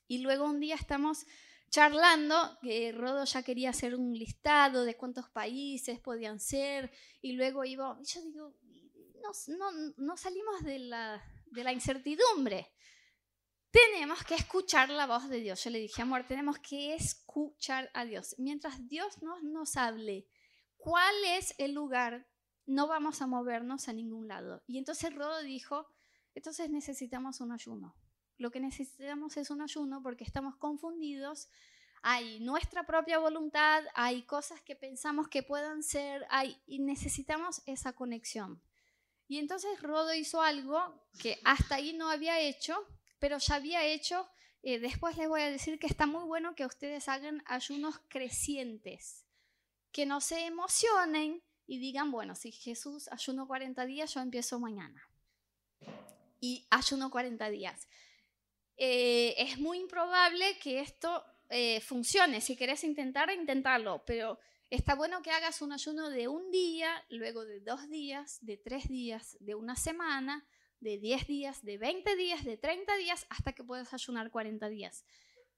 [0.08, 1.26] Y luego un día estamos
[1.72, 7.64] charlando, que Rodo ya quería hacer un listado de cuántos países podían ser, y luego
[7.64, 8.54] iba, yo digo,
[9.48, 12.74] no, no, salimos de la, de la incertidumbre.
[13.72, 15.64] Tenemos que escuchar la voz de Dios.
[15.64, 18.36] Yo le dije, amor, tenemos que escuchar a Dios.
[18.38, 20.28] Mientras Dios nos, nos hable,
[20.76, 22.28] cuál es el lugar,
[22.66, 24.62] no vamos a movernos a ningún lado.
[24.68, 25.88] Y entonces Rodo dijo,
[26.36, 27.96] entonces necesitamos un ayuno.
[28.42, 31.48] Lo que necesitamos es un ayuno porque estamos confundidos.
[32.02, 37.94] Hay nuestra propia voluntad, hay cosas que pensamos que puedan ser, hay, y necesitamos esa
[37.94, 38.60] conexión.
[39.28, 42.84] Y entonces Rodo hizo algo que hasta ahí no había hecho,
[43.20, 44.28] pero ya había hecho.
[44.64, 49.28] Eh, después les voy a decir que está muy bueno que ustedes hagan ayunos crecientes
[49.92, 55.08] que no se emocionen y digan, bueno, si Jesús ayuno 40 días, yo empiezo mañana.
[56.40, 57.88] Y ayuno 40 días.
[58.84, 62.42] Eh, es muy improbable que esto eh, funcione.
[62.42, 64.40] Si querés intentar, intentarlo, pero
[64.72, 68.88] está bueno que hagas un ayuno de un día, luego de dos días, de tres
[68.88, 70.48] días, de una semana,
[70.80, 75.06] de 10 días, de 20 días, de 30 días, hasta que puedas ayunar 40 días.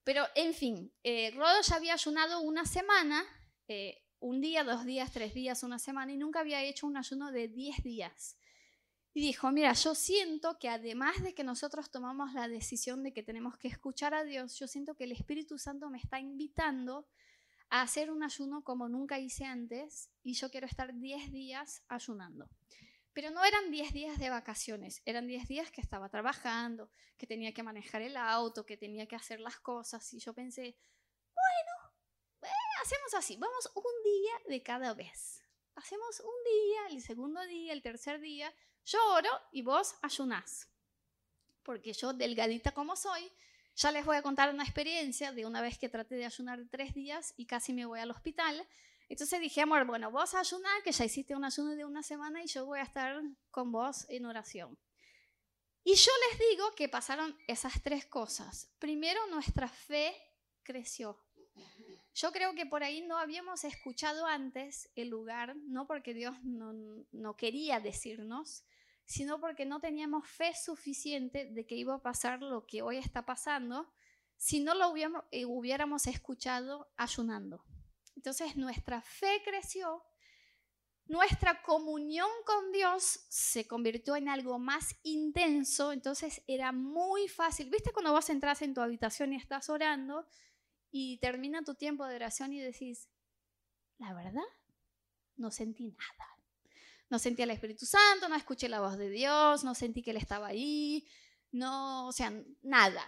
[0.03, 3.23] Pero, en fin, eh, Rodo ya había ayunado una semana,
[4.19, 7.47] un día, dos días, tres días, una semana y nunca había hecho un ayuno de
[7.47, 8.35] diez días.
[9.13, 13.21] Y dijo, mira, yo siento que además de que nosotros tomamos la decisión de que
[13.21, 17.07] tenemos que escuchar a Dios, yo siento que el Espíritu Santo me está invitando
[17.69, 22.49] a hacer un ayuno como nunca hice antes y yo quiero estar diez días ayunando.
[23.13, 27.53] Pero no eran diez días de vacaciones, eran diez días que estaba trabajando, que tenía
[27.53, 30.11] que manejar el auto, que tenía que hacer las cosas.
[30.13, 30.75] Y yo pensé,
[32.83, 35.42] hacemos así, vamos un día de cada vez.
[35.75, 38.53] Hacemos un día, el segundo día, el tercer día,
[38.85, 40.69] yo oro y vos ayunás.
[41.63, 43.31] Porque yo, delgadita como soy,
[43.75, 46.93] ya les voy a contar una experiencia de una vez que traté de ayunar tres
[46.93, 48.67] días y casi me voy al hospital.
[49.09, 52.47] Entonces dije, amor, bueno, vos ayunar, que ya hiciste un ayuno de una semana y
[52.47, 54.77] yo voy a estar con vos en oración.
[55.83, 58.71] Y yo les digo que pasaron esas tres cosas.
[58.79, 60.15] Primero, nuestra fe
[60.63, 61.22] creció.
[62.15, 67.35] Yo creo que por ahí no habíamos escuchado antes el lugar, no porque Dios no,
[67.35, 68.63] quería decirnos,
[69.03, 73.25] sino porque no teníamos fe suficiente de que iba a pasar lo que hoy está
[73.25, 73.91] pasando
[74.37, 74.93] si no lo
[75.31, 77.63] eh, hubiéramos escuchado ayunando.
[78.15, 80.03] Entonces nuestra fe creció,
[81.05, 87.71] nuestra comunión con Dios se convirtió en algo más intenso, entonces era muy fácil.
[87.71, 90.27] ¿Viste cuando vos entras en tu habitación y estás orando?
[90.95, 93.09] Y termina tu tiempo de oración y decís,
[93.97, 94.43] la verdad,
[95.35, 96.29] no sentí nada.
[97.09, 100.17] No sentí al Espíritu Santo, no escuché la voz de Dios, no sentí que Él
[100.17, 101.07] estaba ahí,
[101.51, 103.03] no, o sea, nada.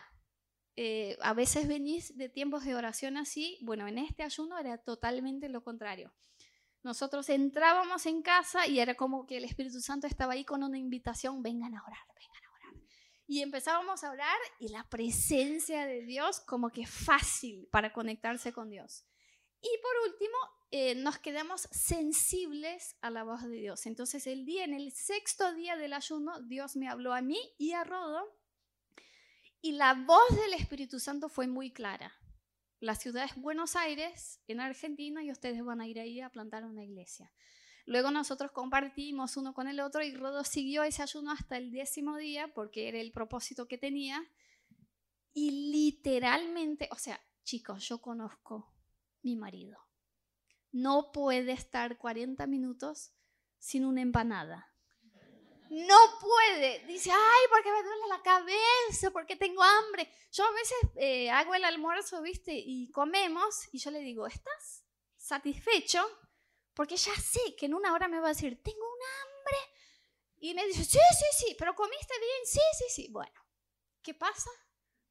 [0.75, 5.47] Eh, a veces venís de tiempos de oración así, bueno, en este ayuno era totalmente
[5.47, 6.11] lo contrario.
[6.81, 10.79] Nosotros entrábamos en casa y era como que el Espíritu Santo estaba ahí con una
[10.79, 12.34] invitación, vengan a orar, vengan
[13.27, 18.69] y empezábamos a orar y la presencia de Dios como que fácil para conectarse con
[18.69, 19.05] Dios.
[19.61, 20.37] Y por último,
[20.71, 23.85] eh, nos quedamos sensibles a la voz de Dios.
[23.85, 27.71] Entonces el día, en el sexto día del ayuno, Dios me habló a mí y
[27.71, 28.37] a Rodo
[29.61, 32.13] y la voz del Espíritu Santo fue muy clara.
[32.79, 36.65] La ciudad es Buenos Aires, en Argentina, y ustedes van a ir ahí a plantar
[36.65, 37.31] una iglesia.
[37.85, 42.17] Luego nosotros compartimos uno con el otro y Rodo siguió ese ayuno hasta el décimo
[42.17, 44.25] día porque era el propósito que tenía.
[45.33, 48.73] Y literalmente, o sea, chicos, yo conozco
[49.21, 49.77] mi marido.
[50.71, 53.13] No puede estar 40 minutos
[53.59, 54.75] sin una empanada.
[55.69, 56.85] No puede.
[56.85, 60.09] Dice, ay, porque me duele la cabeza, porque tengo hambre.
[60.31, 62.53] Yo a veces eh, hago el almuerzo, ¿viste?
[62.55, 64.85] Y comemos y yo le digo, ¿estás
[65.17, 66.05] satisfecho?
[66.75, 69.57] Porque ya sé que en una hora me va a decir, tengo un hambre.
[70.37, 73.07] Y me dice, sí, sí, sí, pero comiste bien, sí, sí, sí.
[73.11, 73.41] Bueno,
[74.03, 74.49] ¿qué pasa?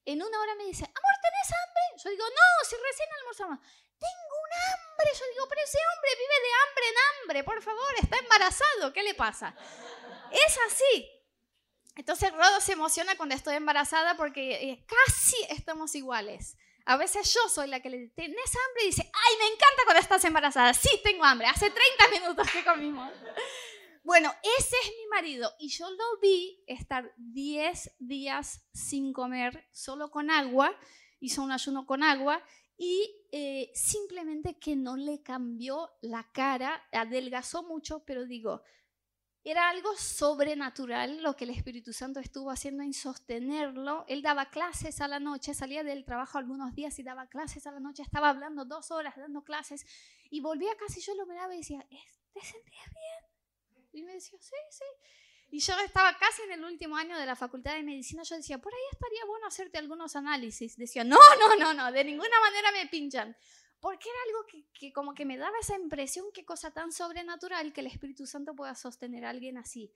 [0.04, 2.02] En una hora me dice, amor, ¿tenés hambre?
[2.04, 3.58] Yo digo, no, si recién almorzamos.
[3.98, 5.10] Tengo un hambre.
[5.18, 9.02] Yo digo, pero ese hombre vive de hambre en hambre, por favor, está embarazado, ¿qué
[9.02, 9.54] le pasa?
[10.30, 11.10] Es así.
[11.96, 16.56] Entonces Rodo se emociona cuando estoy embarazada porque eh, casi estamos iguales.
[16.86, 18.82] A veces yo soy la que le dice, ¿tenés hambre?
[18.82, 20.74] Y dice, ay, me encanta cuando estás embarazada.
[20.74, 21.46] Sí, tengo hambre.
[21.46, 23.10] Hace 30 minutos que comimos.
[24.06, 30.10] Bueno, ese es mi marido y yo lo vi estar 10 días sin comer, solo
[30.10, 30.78] con agua,
[31.20, 32.44] hizo un ayuno con agua
[32.76, 38.62] y eh, simplemente que no le cambió la cara, adelgazó mucho, pero digo,
[39.44, 44.06] era algo sobrenatural lo que el Espíritu Santo estuvo haciendo en sostenerlo.
[44.08, 47.72] Él daba clases a la noche, salía del trabajo algunos días y daba clases a
[47.72, 49.84] la noche, estaba hablando dos horas dando clases
[50.30, 51.86] y volvía y yo lo miraba y decía,
[52.32, 53.92] ¿te sentías bien?
[53.92, 54.84] Y me decía, sí, sí.
[55.50, 58.58] Y yo estaba casi en el último año de la facultad de medicina, yo decía,
[58.58, 60.76] por ahí estaría bueno hacerte algunos análisis.
[60.76, 63.36] Decía, no, no, no, no, de ninguna manera me pinchan
[63.84, 67.82] porque era algo que, como que me daba esa impresión, qué cosa tan sobrenatural que
[67.82, 69.92] el Espíritu Santo pueda sostener a alguien así.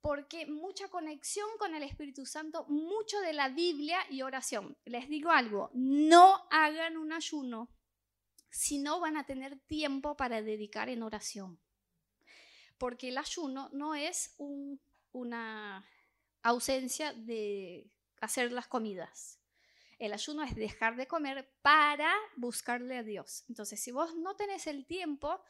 [0.00, 4.78] Porque mucha conexión con el Espíritu Santo, mucho de la Biblia y oración.
[4.84, 7.68] Les digo algo, no hagan un ayuno
[8.48, 11.58] si no van a tener tiempo para dedicar en oración.
[12.78, 15.84] Porque el ayuno no es una
[16.44, 19.35] ausencia de hacer las comidas.
[19.98, 23.44] El ayuno es dejar de comer para buscarle a Dios.
[23.48, 25.40] Entonces, si vos no tenés el tiempo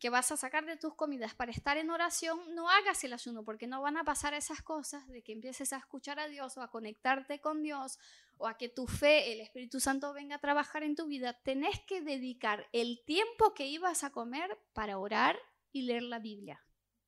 [0.00, 3.44] que vas a sacar de tus comidas para estar en oración, no hagas el ayuno
[3.44, 6.62] porque no van a pasar esas cosas de que empieces a escuchar a Dios o
[6.62, 7.98] a conectarte con Dios
[8.36, 11.40] o a que tu fe, el Espíritu Santo venga a trabajar en tu vida.
[11.44, 15.38] Tenés que dedicar el tiempo que ibas a comer para orar
[15.72, 16.62] y leer la Biblia.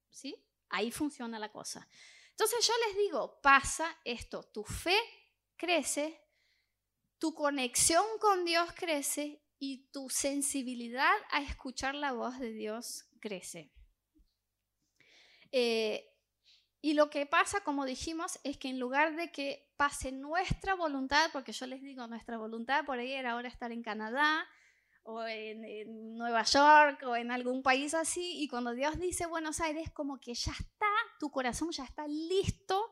[0.09, 0.43] ¿Sí?
[0.69, 1.87] Ahí funciona la cosa.
[2.31, 4.97] Entonces yo les digo, pasa esto, tu fe
[5.57, 6.26] crece
[7.19, 13.73] tu conexión con Dios crece y tu sensibilidad a escuchar la voz de Dios crece.
[15.53, 16.13] Eh,
[16.83, 21.31] y lo que pasa, como dijimos, es que en lugar de que pase nuestra voluntad,
[21.33, 24.47] porque yo les digo, nuestra voluntad por ahí era ahora estar en Canadá
[25.03, 29.61] o en, en, Nueva York o en algún país así, y cuando Dios dice Buenos
[29.61, 30.87] Aires, como que ya está,
[31.19, 32.91] tu corazón ya está listo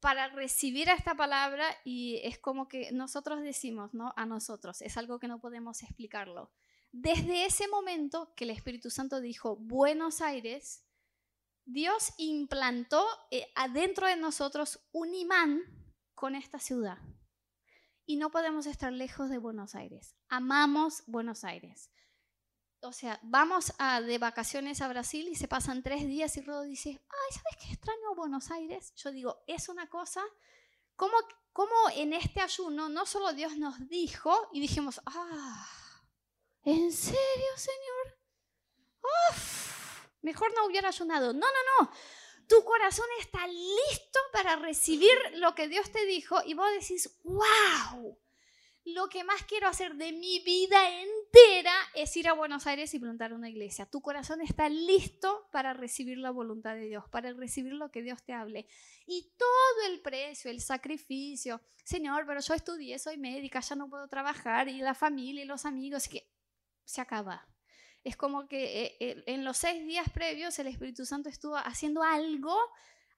[0.00, 4.12] para recibir esta palabra y es como que nosotros decimos, ¿no?
[4.16, 6.52] A nosotros, es algo que no podemos explicarlo.
[6.92, 10.84] Desde ese momento que el Espíritu Santo dijo Buenos Aires,
[11.64, 15.62] Dios implantó eh, adentro de nosotros un imán
[16.14, 16.98] con esta ciudad.
[18.06, 20.16] Y no podemos estar lejos de Buenos Aires.
[20.28, 21.90] Amamos Buenos Aires
[22.82, 26.62] o sea, vamos a, de vacaciones a Brasil y se pasan tres días y Rodo
[26.62, 28.92] dice, ay, ¿sabes qué extraño Buenos Aires?
[28.96, 30.22] Yo digo, es una cosa,
[30.94, 31.16] como,
[31.52, 35.66] como en este ayuno no solo Dios nos dijo y dijimos, ah,
[36.64, 38.18] ¿en serio, Señor?
[39.30, 41.32] Uf, mejor no hubiera ayunado.
[41.32, 41.90] No, no, no.
[42.46, 48.18] Tu corazón está listo para recibir lo que Dios te dijo y vos decís, wow
[48.94, 51.00] lo que más quiero hacer de mi vida
[51.32, 53.86] entera es ir a Buenos Aires y plantar una iglesia.
[53.86, 58.22] Tu corazón está listo para recibir la voluntad de Dios, para recibir lo que Dios
[58.22, 58.66] te hable.
[59.06, 64.08] Y todo el precio, el sacrificio, Señor, pero yo estudié, soy médica, ya no puedo
[64.08, 66.30] trabajar, y la familia y los amigos, que
[66.84, 67.46] se acaba.
[68.04, 72.56] Es como que eh, en los seis días previos el Espíritu Santo estuvo haciendo algo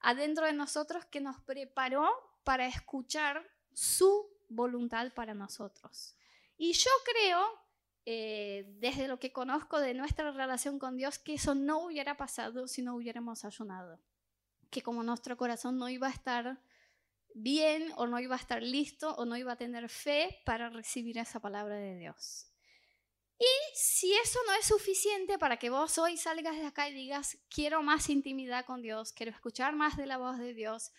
[0.01, 2.09] adentro de nosotros que nos preparó
[2.43, 6.15] para escuchar su voluntad para nosotros.
[6.57, 7.61] Y yo creo,
[8.05, 12.67] eh, desde lo que conozco de nuestra relación con Dios, que eso no hubiera pasado
[12.67, 13.99] si no hubiéramos ayunado.
[14.69, 16.61] Que como nuestro corazón no iba a estar
[17.33, 21.17] bien o no iba a estar listo o no iba a tener fe para recibir
[21.17, 22.47] esa palabra de Dios.
[23.39, 27.39] Y si eso no es suficiente para que vos hoy salgas de acá y digas,
[27.49, 30.91] quiero más intimidad con Dios, quiero escuchar más de la voz de Dios,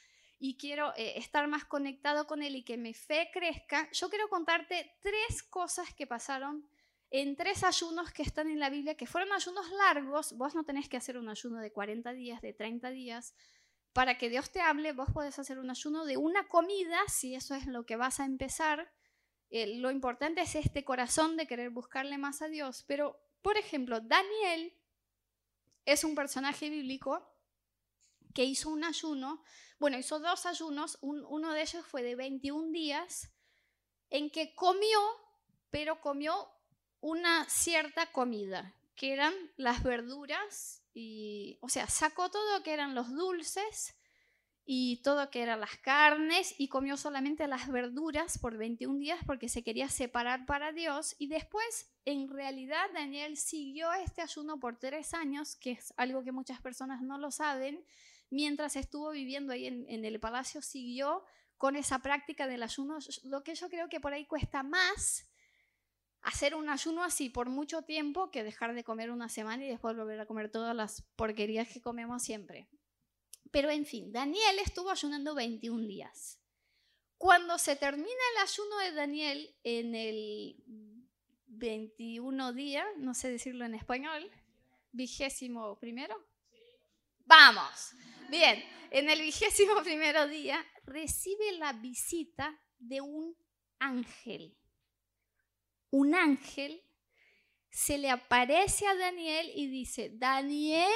[0.45, 4.29] y quiero eh, estar más conectado con Él y que mi fe crezca, yo quiero
[4.29, 6.69] contarte tres cosas que pasaron
[7.13, 10.33] en tres ayunos que están en la Biblia, que fueron ayunos largos.
[10.37, 13.35] Vos no tenés que hacer un ayuno de 40 días, de 30 días.
[13.93, 17.55] Para que Dios te hable, vos podés hacer un ayuno de una comida, si eso
[17.55, 18.91] es lo que vas a empezar.
[19.51, 22.85] Eh, lo importante es este corazón de querer buscarle más a Dios.
[22.89, 24.75] Pero, por ejemplo, Daniel
[25.85, 27.29] es un personaje bíblico
[28.35, 29.45] que hizo un ayuno
[29.83, 33.35] bueno, hizo dos ayunos, uno de ellos fue de 21 días,
[34.11, 35.01] en que comió,
[35.71, 36.33] pero comió
[37.03, 43.13] una cierta comida, que eran las verduras y, o sea, sacó todo que eran los
[43.13, 43.97] dulces
[44.65, 49.49] y todo que eran las carnes y comió solamente las verduras por 21 días porque
[49.49, 51.17] se quería separar para Dios.
[51.19, 56.31] Y después en realidad Daniel siguió este ayuno por tres años, que es algo que
[56.31, 57.85] muchas personas no lo saben,
[58.31, 61.25] mientras estuvo viviendo ahí en, en el palacio siguió
[61.59, 65.32] con esa práctica del ayuno, lo que yo creo que por ahí cuesta más
[66.23, 69.97] hacer un ayuno así por mucho tiempo que dejar de comer una semana y después
[69.97, 72.69] volver a comer todas las porquerías que comemos siempre.
[73.51, 76.41] Pero en fin, Daniel estuvo ayunando 21 días.
[77.19, 80.57] Cuando se termina el ayuno de Daniel en el
[81.47, 84.31] 21 día, no sé decirlo en español,
[84.91, 86.17] vigésimo primero.
[87.25, 87.93] Vamos,
[88.29, 93.37] bien, en el vigésimo primero día recibe la visita de un
[93.79, 94.57] ángel.
[95.93, 96.83] Un ángel
[97.71, 100.91] se le aparece a Daniel y dice, Daniel,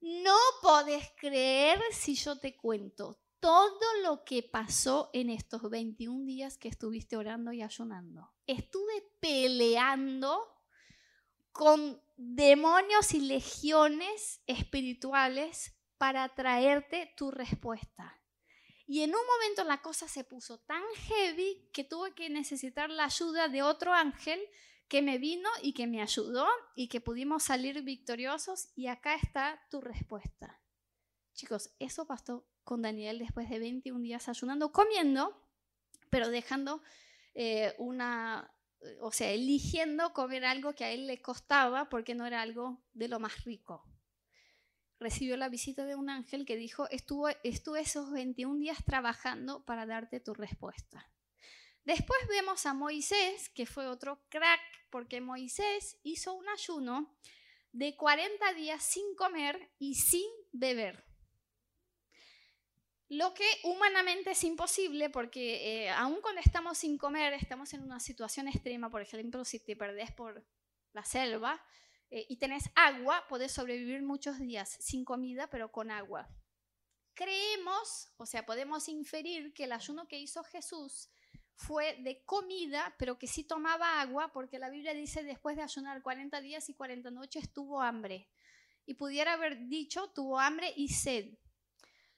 [0.00, 6.58] no podés creer si yo te cuento todo lo que pasó en estos 21 días
[6.58, 8.30] que estuviste orando y ayunando.
[8.46, 10.38] Estuve peleando
[11.50, 18.15] con demonios y legiones espirituales para traerte tu respuesta.
[18.86, 23.04] Y en un momento la cosa se puso tan heavy que tuve que necesitar la
[23.04, 24.40] ayuda de otro ángel
[24.88, 29.60] que me vino y que me ayudó y que pudimos salir victoriosos y acá está
[29.70, 30.60] tu respuesta.
[31.34, 35.36] Chicos, eso pasó con Daniel después de 21 días ayunando, comiendo,
[36.08, 36.82] pero dejando
[37.34, 38.52] eh, una,
[39.00, 43.08] o sea, eligiendo comer algo que a él le costaba porque no era algo de
[43.08, 43.84] lo más rico.
[45.06, 49.86] Recibió la visita de un ángel que dijo, estuve, estuve esos 21 días trabajando para
[49.86, 51.08] darte tu respuesta.
[51.84, 57.16] Después vemos a Moisés, que fue otro crack, porque Moisés hizo un ayuno
[57.70, 61.04] de 40 días sin comer y sin beber.
[63.08, 68.00] Lo que humanamente es imposible porque eh, aun cuando estamos sin comer, estamos en una
[68.00, 70.44] situación extrema, por ejemplo, si te perdés por
[70.92, 71.64] la selva
[72.10, 76.28] eh, y tenés agua, podés sobrevivir muchos días sin comida, pero con agua.
[77.14, 81.08] Creemos, o sea, podemos inferir que el ayuno que hizo Jesús
[81.54, 86.02] fue de comida, pero que sí tomaba agua, porque la Biblia dice después de ayunar
[86.02, 88.28] 40 días y 40 noches tuvo hambre.
[88.84, 91.38] Y pudiera haber dicho tuvo hambre y sed.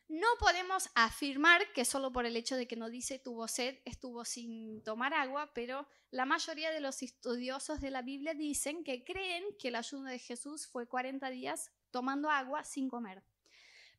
[0.09, 4.25] No podemos afirmar que solo por el hecho de que no dice tuvo sed estuvo
[4.25, 9.45] sin tomar agua, pero la mayoría de los estudiosos de la Biblia dicen que creen
[9.59, 13.23] que el ayuno de Jesús fue 40 días tomando agua sin comer.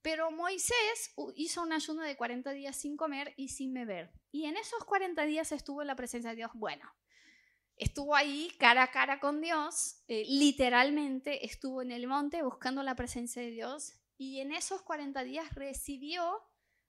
[0.01, 4.12] Pero Moisés hizo un ayuno de 40 días sin comer y sin beber.
[4.32, 6.51] Y en esos 40 días estuvo en la presencia de Dios.
[6.55, 6.91] Bueno,
[7.76, 12.95] estuvo ahí cara a cara con Dios, eh, literalmente estuvo en el monte buscando la
[12.95, 16.43] presencia de Dios y en esos 40 días recibió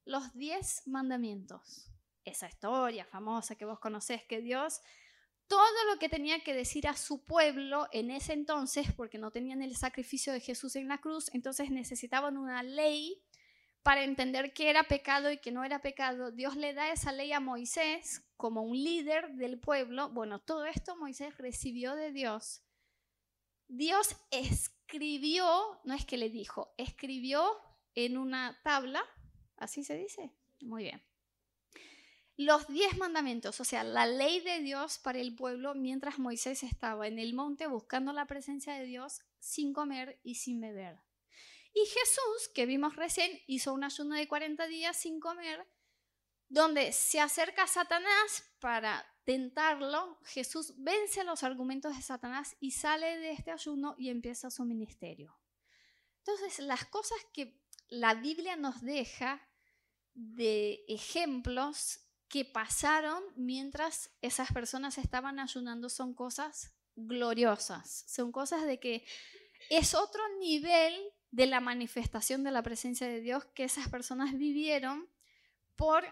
[0.05, 1.89] los 10 mandamientos.
[2.25, 4.83] Esa historia famosa que vos conocés que Dios
[5.51, 9.63] todo lo que tenía que decir a su pueblo en ese entonces, porque no tenían
[9.63, 13.21] el sacrificio de Jesús en la cruz, entonces necesitaban una ley
[13.83, 16.31] para entender qué era pecado y qué no era pecado.
[16.31, 20.11] Dios le da esa ley a Moisés como un líder del pueblo.
[20.11, 22.63] Bueno, todo esto Moisés recibió de Dios.
[23.67, 24.17] Dios
[24.91, 27.57] escribió, no es que le dijo, escribió
[27.95, 29.05] en una tabla,
[29.57, 30.31] así se dice.
[30.61, 31.03] Muy bien
[32.43, 37.07] los diez mandamientos, o sea, la ley de Dios para el pueblo mientras Moisés estaba
[37.07, 40.99] en el monte buscando la presencia de Dios sin comer y sin beber.
[41.75, 45.67] Y Jesús, que vimos recién, hizo un ayuno de 40 días sin comer,
[46.49, 50.19] donde se acerca a Satanás para tentarlo.
[50.25, 55.37] Jesús vence los argumentos de Satanás y sale de este ayuno y empieza su ministerio.
[56.19, 59.41] Entonces, las cosas que la Biblia nos deja
[60.15, 68.79] de ejemplos que pasaron mientras esas personas estaban ayunando son cosas gloriosas, son cosas de
[68.79, 69.05] que
[69.69, 70.95] es otro nivel
[71.31, 75.09] de la manifestación de la presencia de Dios que esas personas vivieron
[75.77, 76.05] por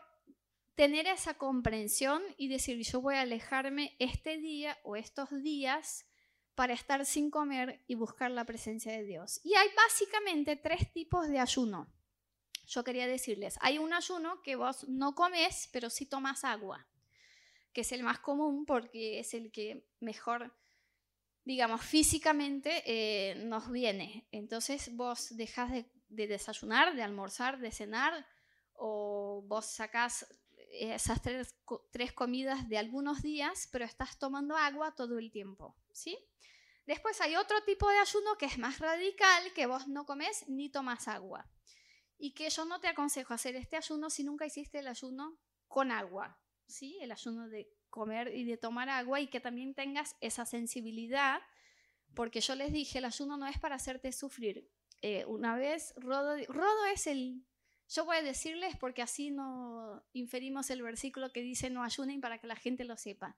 [0.79, 6.07] tener esa comprensión y decir, yo voy a alejarme este día o estos días
[6.55, 9.41] para estar sin comer y buscar la presencia de Dios.
[9.45, 11.93] Y hay básicamente tres tipos de ayuno
[12.69, 16.87] yo quería decirles, hay un ayuno que vos no comes, pero sí tomas agua,
[17.73, 20.55] que es el más común porque es el que mejor,
[21.45, 24.29] digamos, físicamente eh, nos viene.
[24.33, 28.27] Entonces vos dejas de, desayunar, de almorzar, de cenar,
[28.75, 30.27] o vos sacás
[30.71, 31.57] esas tres,
[31.91, 36.19] tres comidas de algunos días, pero estás tomando agua todo el tiempo, ¿sí?
[36.87, 40.71] Después hay otro tipo de ayuno que es más radical, que vos no comes ni
[40.71, 41.47] tomas agua.
[42.17, 45.39] Y que yo no te aconsejo hacer este ayuno si nunca hiciste el ayuno
[45.69, 46.99] con agua, ¿sí?
[47.01, 51.41] El ayuno de comer y de tomar agua y que también tengas esa sensibilidad,
[52.15, 54.69] porque yo les dije, el ayuno no es para hacerte sufrir.
[55.03, 57.45] Eh, una vez, Rodo, Rodo es el...
[57.89, 62.39] Yo voy a decirles porque así no inferimos el versículo que dice no ayunen para
[62.39, 63.37] que la gente lo sepa.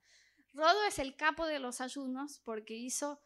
[0.53, 3.21] Rodo es el capo de los ayunos porque hizo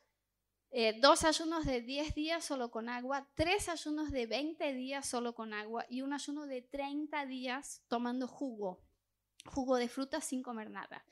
[0.69, 5.33] eh, dos ayunos de 10 días solo con agua, tres ayunos de 20 días solo
[5.33, 8.83] con agua y un ayuno de 30 días tomando jugo,
[9.45, 11.03] jugo de fruta sin comer nada.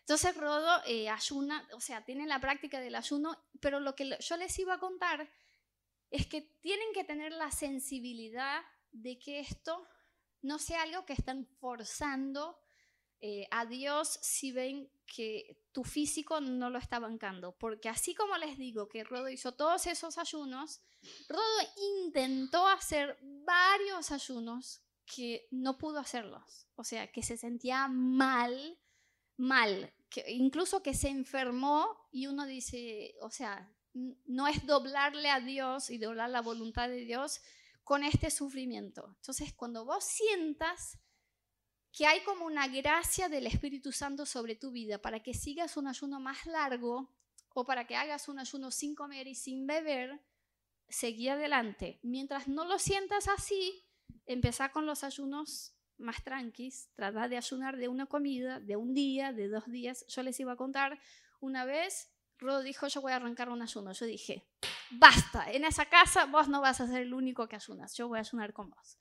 [0.00, 4.36] Entonces Rodo eh, ayuna, o sea, tiene la práctica del ayuno, pero lo que yo
[4.36, 5.30] les iba a contar
[6.10, 8.60] es que tienen que tener la sensibilidad
[8.92, 9.86] de que esto
[10.42, 12.58] no sea algo que están forzando
[13.20, 17.56] eh, a Dios si ven que tu físico no lo está bancando.
[17.56, 20.80] Porque así como les digo que Rodo hizo todos esos ayunos,
[21.28, 21.42] Rodo
[22.04, 26.66] intentó hacer varios ayunos que no pudo hacerlos.
[26.74, 28.78] O sea, que se sentía mal,
[29.36, 29.92] mal,
[30.26, 35.98] incluso que se enfermó y uno dice, o sea, no es doblarle a Dios y
[35.98, 37.40] doblar la voluntad de Dios
[37.84, 39.14] con este sufrimiento.
[39.16, 40.98] Entonces, cuando vos sientas
[41.92, 45.86] que hay como una gracia del Espíritu Santo sobre tu vida para que sigas un
[45.86, 47.10] ayuno más largo
[47.54, 50.22] o para que hagas un ayuno sin comer y sin beber,
[50.88, 51.98] seguí adelante.
[52.02, 53.84] Mientras no lo sientas así,
[54.26, 59.32] empezá con los ayunos más tranquis, trata de ayunar de una comida, de un día,
[59.32, 60.06] de dos días.
[60.08, 60.98] Yo les iba a contar
[61.40, 62.12] una vez
[62.42, 63.92] Rodo dijo, yo voy a arrancar un ayuno.
[63.92, 64.44] Yo dije,
[64.94, 68.18] basta, en esa casa vos no vas a ser el único que ayunas, yo voy
[68.18, 68.98] a ayunar con vos.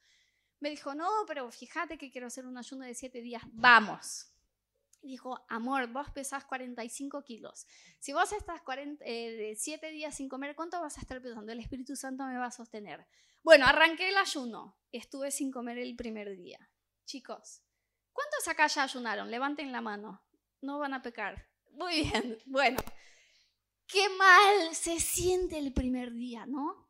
[0.60, 4.28] Me dijo, no, pero fíjate que quiero hacer un ayuno de siete días, vamos.
[5.02, 7.66] dijo, amor, vos pesás 45 kilos.
[8.00, 11.52] Si vos estás 40, eh, siete días sin comer, ¿cuánto vas a estar pesando?
[11.52, 13.08] El Espíritu Santo me va a sostener.
[13.44, 14.78] Bueno, arranqué el ayuno.
[14.92, 16.70] Estuve sin comer el primer día.
[17.06, 17.64] Chicos,
[18.14, 19.32] ¿cuántos acá ya ayunaron?
[19.32, 20.22] Levanten la mano.
[20.62, 21.48] No van a pecar.
[21.72, 22.38] Muy bien.
[22.46, 22.80] Bueno,
[23.92, 26.88] qué mal se siente el primer día, ¿no?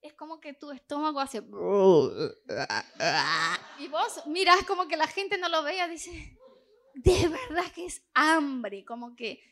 [0.00, 1.38] Es como que tu estómago hace...
[3.78, 6.36] Y vos miras como que la gente no lo vea, dice,
[6.94, 9.42] de verdad que es hambre, como que...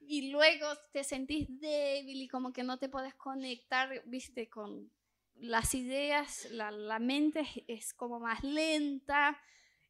[0.00, 4.90] Y luego te sentís débil y como que no te puedes conectar, viste, con
[5.36, 9.40] las ideas, la, la mente es como más lenta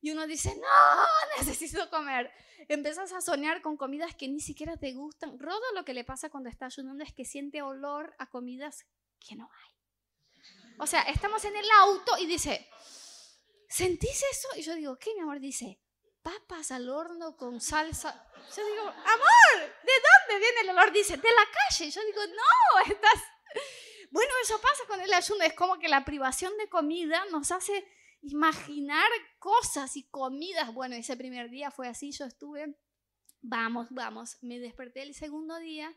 [0.02, 1.06] y uno dice, no,
[1.38, 2.30] necesito comer.
[2.68, 5.38] Empezás a soñar con comidas que ni siquiera te gustan.
[5.38, 8.84] Rodo lo que le pasa cuando está ayunando es que siente olor a comidas
[9.20, 9.72] que no hay.
[10.78, 12.68] O sea, estamos en el auto y dice,
[13.68, 14.48] ¿sentís eso?
[14.56, 15.38] Y yo digo, ¿qué, mi amor?
[15.38, 15.80] Dice,
[16.20, 18.28] papas al horno con salsa.
[18.56, 20.92] Yo digo, amor, ¿de dónde viene el olor?
[20.92, 21.90] Dice, de la calle.
[21.90, 23.22] Yo digo, no, estás...
[24.10, 25.44] Bueno, eso pasa con el ayuno.
[25.44, 27.86] Es como que la privación de comida nos hace
[28.22, 29.08] imaginar
[29.38, 30.72] cosas y comidas.
[30.72, 32.76] Bueno, ese primer día fue así, yo estuve,
[33.40, 35.94] vamos, vamos, me desperté el segundo día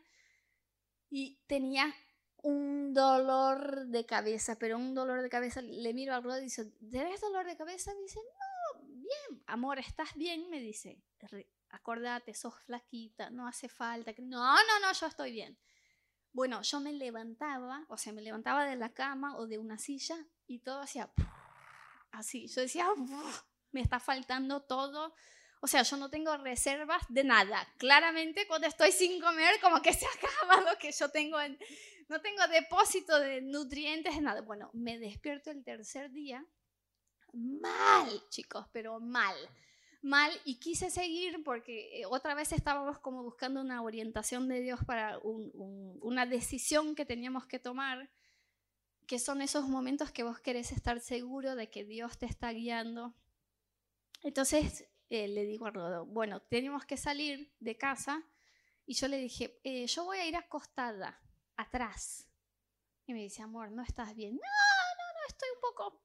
[1.08, 1.94] y tenía
[2.42, 6.72] un dolor de cabeza, pero un dolor de cabeza, le miro al Rod y dice,
[6.80, 7.94] ¿debes dolor de cabeza?
[7.94, 10.48] Me dice, no, bien, amor, ¿estás bien?
[10.50, 11.02] Me dice,
[11.70, 14.12] acordate, sos flaquita, no hace falta.
[14.18, 15.58] No, no, no, yo estoy bien.
[16.32, 20.16] Bueno, yo me levantaba, o sea, me levantaba de la cama o de una silla
[20.46, 21.10] y todo hacía
[22.16, 22.48] así.
[22.48, 22.86] Yo decía,
[23.72, 25.14] me está faltando todo.
[25.60, 27.66] O sea, yo no tengo reservas de nada.
[27.78, 31.58] Claramente cuando estoy sin comer, como que se acaba lo que yo tengo en...
[32.08, 34.40] No tengo depósito de nutrientes, de nada.
[34.42, 36.46] Bueno, me despierto el tercer día.
[37.32, 39.36] Mal, chicos, pero mal.
[40.02, 44.78] Mal y quise seguir porque eh, otra vez estábamos como buscando una orientación de Dios
[44.86, 48.08] para una decisión que teníamos que tomar
[49.06, 53.14] que son esos momentos que vos querés estar seguro de que Dios te está guiando.
[54.22, 58.24] Entonces eh, le digo a Rodo, bueno, tenemos que salir de casa
[58.84, 61.20] y yo le dije, eh, yo voy a ir acostada,
[61.56, 62.28] atrás.
[63.06, 64.34] Y me dice, amor, ¿no estás bien?
[64.34, 66.02] No, no, no, estoy un poco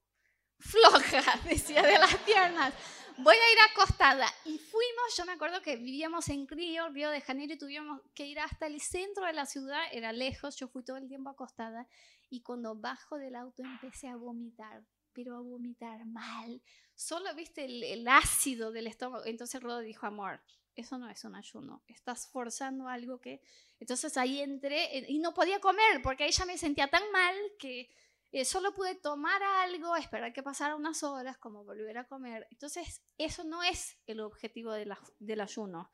[0.58, 2.72] floja, decía, de las piernas.
[3.18, 4.26] Voy a ir acostada.
[4.44, 8.26] Y fuimos, yo me acuerdo que vivíamos en Río, Río de Janeiro, y tuvimos que
[8.26, 11.88] ir hasta el centro de la ciudad, era lejos, yo fui todo el tiempo acostada.
[12.32, 16.62] Y cuando bajo del auto empecé a vomitar, pero a vomitar mal.
[16.94, 19.26] Solo viste el, ácido del estómago.
[19.26, 20.40] Entonces Rodo dijo, amor,
[20.74, 23.42] eso no es un ayuno, estás forzando algo que...
[23.78, 27.36] Entonces ahí entré eh, y no podía comer porque ahí ya me sentía tan mal
[27.58, 27.94] que
[28.30, 32.48] eh, solo pude tomar algo, esperar que pasara unas horas, como volver a comer.
[32.50, 35.90] Entonces eso no es el objetivo del ayuno.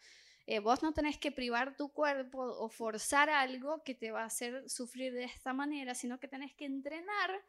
[0.51, 4.29] Eh, vos no tenés que privar tu cuerpo o forzar algo que te va a
[4.29, 7.45] hacer sufrir de esta manera, sino que tenés que entrenar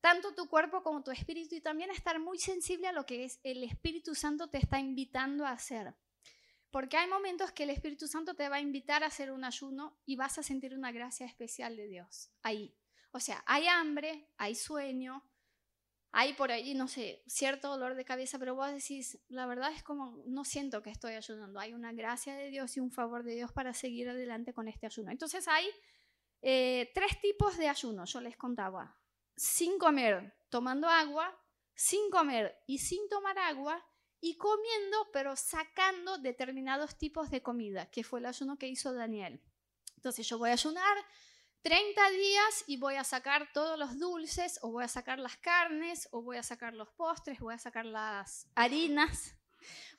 [0.00, 3.38] tanto tu cuerpo como tu espíritu y también estar muy sensible a lo que es
[3.44, 5.94] el Espíritu Santo te está invitando a hacer.
[6.72, 9.96] Porque hay momentos que el Espíritu Santo te va a invitar a hacer un ayuno
[10.04, 12.74] y vas a sentir una gracia especial de Dios ahí.
[13.12, 15.22] O sea, hay hambre, hay sueño,
[16.12, 19.82] hay por ahí, no sé, cierto dolor de cabeza, pero vos decís, la verdad es
[19.82, 21.60] como, no siento que estoy ayunando.
[21.60, 24.86] Hay una gracia de Dios y un favor de Dios para seguir adelante con este
[24.86, 25.10] ayuno.
[25.12, 25.68] Entonces hay
[26.42, 28.96] eh, tres tipos de ayuno, yo les contaba.
[29.36, 31.38] Sin comer, tomando agua,
[31.74, 33.84] sin comer y sin tomar agua,
[34.20, 39.40] y comiendo, pero sacando determinados tipos de comida, que fue el ayuno que hizo Daniel.
[39.96, 40.96] Entonces yo voy a ayunar
[41.62, 46.08] 30 días y voy a sacar todos los dulces, o voy a sacar las carnes,
[46.10, 49.34] o voy a sacar los postres, voy a sacar las harinas,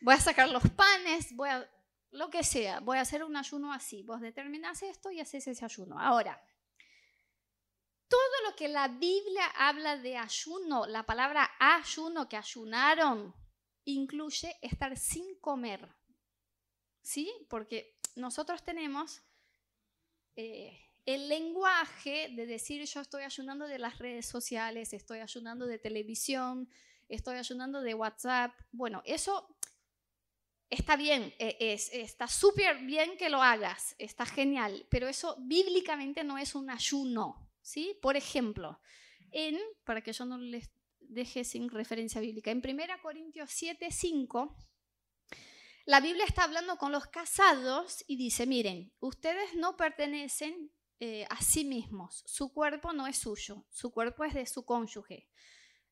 [0.02, 1.70] voy a sacar los panes, voy a
[2.12, 4.04] lo que sea, voy a hacer un ayuno así.
[4.04, 6.00] Vos determinás esto y haces ese ayuno.
[6.00, 6.42] Ahora,
[8.08, 13.34] todo lo que la Biblia habla de ayuno, la palabra ayuno que ayunaron,
[13.86, 15.88] incluye estar sin comer.
[17.02, 17.32] ¿Sí?
[17.50, 19.24] Porque nosotros tenemos
[20.36, 25.80] eh, el lenguaje de decir yo estoy ayunando de las redes sociales, estoy ayunando de
[25.80, 26.70] televisión,
[27.10, 28.54] estoy ayunando de WhatsApp.
[28.72, 29.58] Bueno, eso
[30.70, 36.24] está bien, e, es, está súper bien que lo hagas, está genial, pero eso bíblicamente
[36.24, 37.50] no es un ayuno.
[37.62, 37.98] ¿sí?
[38.02, 38.80] Por ejemplo,
[39.32, 42.52] en, para que yo no les deje sin referencia bíblica.
[42.52, 44.56] En 1 Corintios 7, 5,
[45.86, 50.72] la Biblia está hablando con los casados y dice, miren, ustedes no pertenecen
[51.04, 55.28] eh, a sí mismos, su cuerpo no es suyo, su cuerpo es de su cónyuge.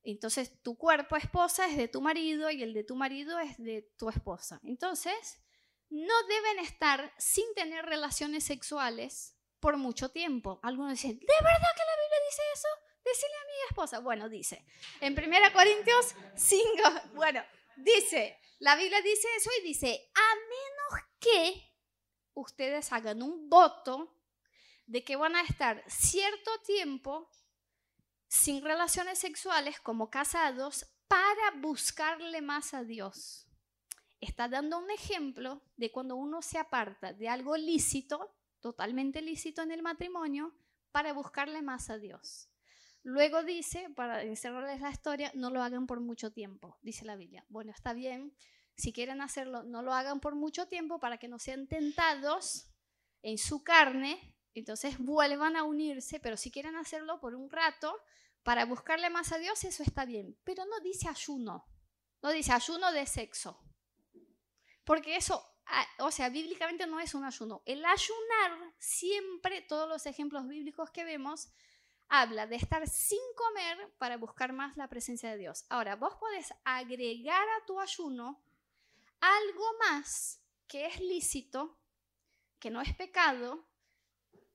[0.04, 3.90] Entonces, tu cuerpo esposa es de tu marido y el de tu marido es de
[3.98, 4.60] tu esposa.
[4.62, 5.42] Entonces,
[5.88, 10.60] no deben estar sin tener relaciones sexuales por mucho tiempo.
[10.62, 12.68] Algunos dicen, ¿de verdad que la Biblia dice eso?
[13.04, 13.98] Decirle a mi esposa.
[13.98, 14.64] Bueno, dice,
[15.00, 16.66] en 1 Corintios 5,
[17.14, 17.42] bueno,
[17.78, 21.74] dice, la Biblia dice eso y dice, a menos que
[22.34, 24.19] ustedes hagan un voto
[24.90, 27.30] de que van a estar cierto tiempo
[28.26, 33.46] sin relaciones sexuales como casados para buscarle más a Dios.
[34.20, 39.70] Está dando un ejemplo de cuando uno se aparta de algo lícito, totalmente lícito en
[39.70, 40.52] el matrimonio,
[40.90, 42.48] para buscarle más a Dios.
[43.04, 47.46] Luego dice, para encerrarles la historia, no lo hagan por mucho tiempo, dice la Biblia.
[47.48, 48.34] Bueno, está bien,
[48.74, 52.66] si quieren hacerlo, no lo hagan por mucho tiempo para que no sean tentados
[53.22, 57.96] en su carne, entonces vuelvan a unirse, pero si quieren hacerlo por un rato,
[58.42, 60.36] para buscarle más a Dios, eso está bien.
[60.44, 61.66] Pero no dice ayuno,
[62.22, 63.62] no dice ayuno de sexo,
[64.84, 65.44] porque eso,
[65.98, 67.62] o sea, bíblicamente no es un ayuno.
[67.66, 71.50] El ayunar, siempre, todos los ejemplos bíblicos que vemos,
[72.08, 75.64] habla de estar sin comer para buscar más la presencia de Dios.
[75.68, 78.42] Ahora, vos podés agregar a tu ayuno
[79.20, 81.78] algo más que es lícito,
[82.58, 83.69] que no es pecado,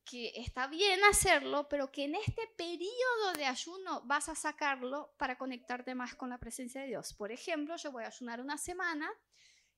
[0.06, 5.38] que está bien hacerlo, pero que en este periodo de ayuno vas a sacarlo para
[5.38, 7.14] conectarte más con la presencia de Dios.
[7.14, 9.12] Por ejemplo, yo voy a ayunar una semana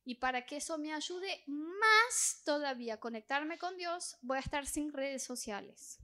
[0.04, 4.68] y para que eso me ayude más todavía a conectarme con Dios, voy a estar
[4.68, 6.00] sin redes sociales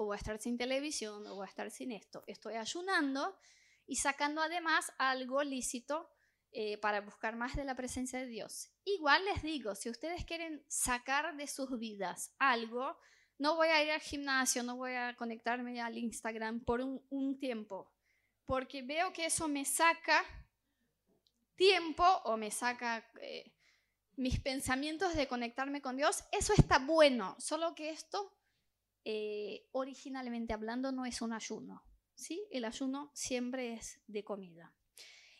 [0.00, 2.24] o voy a estar sin televisión, o voy a estar sin esto.
[2.26, 3.36] Estoy ayunando
[3.86, 6.08] y sacando además algo lícito
[6.52, 8.70] eh, para buscar más de la presencia de Dios.
[8.84, 12.96] Igual les digo, si ustedes quieren sacar de sus vidas algo,
[13.40, 17.90] no voy a ir al gimnasio, no voy a conectarme al Instagram por un, tiempo,
[18.44, 20.22] porque veo que eso me saca
[21.56, 23.50] tiempo o me saca eh,
[24.16, 26.22] mis pensamientos de conectarme con Dios.
[26.30, 28.30] Eso está bueno, solo que esto
[29.06, 31.82] eh, originalmente hablando no es un ayuno.
[32.14, 32.46] ¿sí?
[32.50, 34.74] El ayuno siempre es de comida.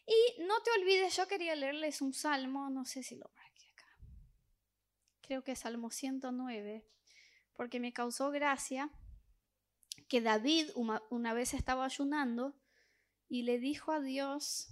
[0.07, 3.95] Y no te olvides, yo quería leerles un salmo, no sé si lo marqué acá.
[5.21, 6.87] Creo que es Salmo 109,
[7.55, 8.91] porque me causó gracia
[10.09, 10.71] que David
[11.11, 12.55] una vez estaba ayunando
[13.29, 14.69] y le dijo a Dios,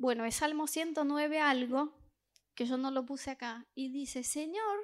[0.00, 1.92] Bueno, es Salmo 109 algo,
[2.54, 4.78] que yo no lo puse acá, y dice, Señor,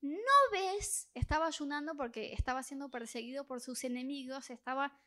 [0.00, 1.10] ¿no ves?
[1.12, 4.98] Estaba ayunando porque estaba siendo perseguido por sus enemigos, estaba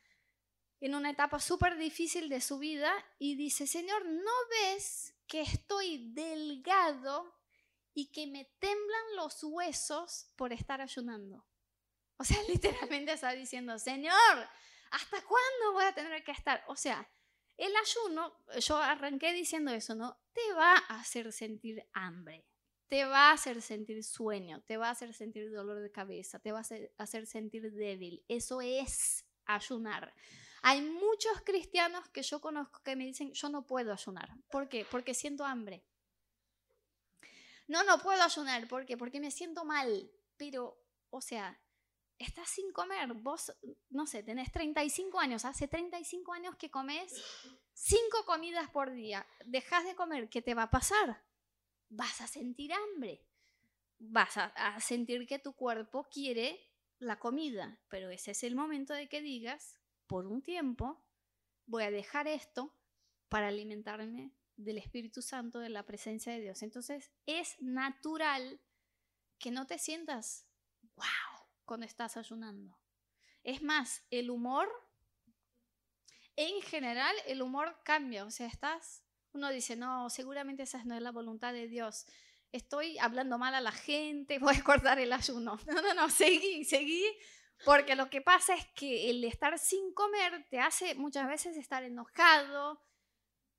[0.81, 6.11] en una etapa súper difícil de su vida, y dice, Señor, ¿no ves que estoy
[6.13, 7.33] delgado
[7.93, 11.45] y que me temblan los huesos por estar ayunando?
[12.17, 14.13] O sea, literalmente está diciendo, Señor,
[14.91, 16.63] ¿hasta cuándo voy a tener que estar?
[16.67, 17.09] O sea,
[17.57, 20.19] el ayuno, yo arranqué diciendo eso, ¿no?
[20.33, 22.45] Te va a hacer sentir hambre,
[22.87, 26.51] te va a hacer sentir sueño, te va a hacer sentir dolor de cabeza, te
[26.51, 28.25] va a hacer, sentir débil.
[28.27, 30.13] Eso es ayunar.
[30.61, 34.29] Hay muchos cristianos que yo conozco que me dicen, yo no puedo ayunar.
[34.51, 34.85] ¿Por qué?
[34.89, 35.83] Porque siento hambre.
[37.67, 38.67] No, no puedo ayunar.
[38.67, 38.95] ¿Por qué?
[38.95, 40.11] Porque me siento mal.
[40.37, 40.77] Pero,
[41.09, 41.59] o sea,
[42.19, 43.11] estás sin comer.
[43.13, 43.51] Vos,
[43.89, 45.45] no sé, tenés 35 años.
[45.45, 47.11] Hace 35 años que comes
[47.73, 49.25] 5 comidas por día.
[49.45, 50.29] Dejas de comer.
[50.29, 51.23] ¿Qué te va a pasar?
[51.89, 53.25] Vas a sentir hambre.
[53.97, 57.79] Vas a, a sentir que tu cuerpo quiere la comida.
[57.89, 59.80] Pero ese es el momento de que digas,
[60.11, 61.01] por un tiempo,
[61.65, 62.75] voy a dejar esto
[63.29, 66.63] para alimentarme del Espíritu Santo, de la presencia de Dios.
[66.63, 68.59] Entonces es natural
[69.39, 70.45] que no te sientas,
[70.97, 72.77] wow, cuando estás ayunando.
[73.41, 74.67] Es más, el humor,
[76.35, 78.25] en general, el humor cambia.
[78.25, 82.05] O sea, estás, uno dice, no, seguramente esa no es la voluntad de Dios.
[82.51, 85.57] Estoy hablando mal a la gente, voy a cortar el ayuno.
[85.67, 87.05] No, no, no, seguí, seguí.
[87.65, 91.83] Porque lo que pasa es que el estar sin comer te hace muchas veces estar
[91.83, 92.81] enojado,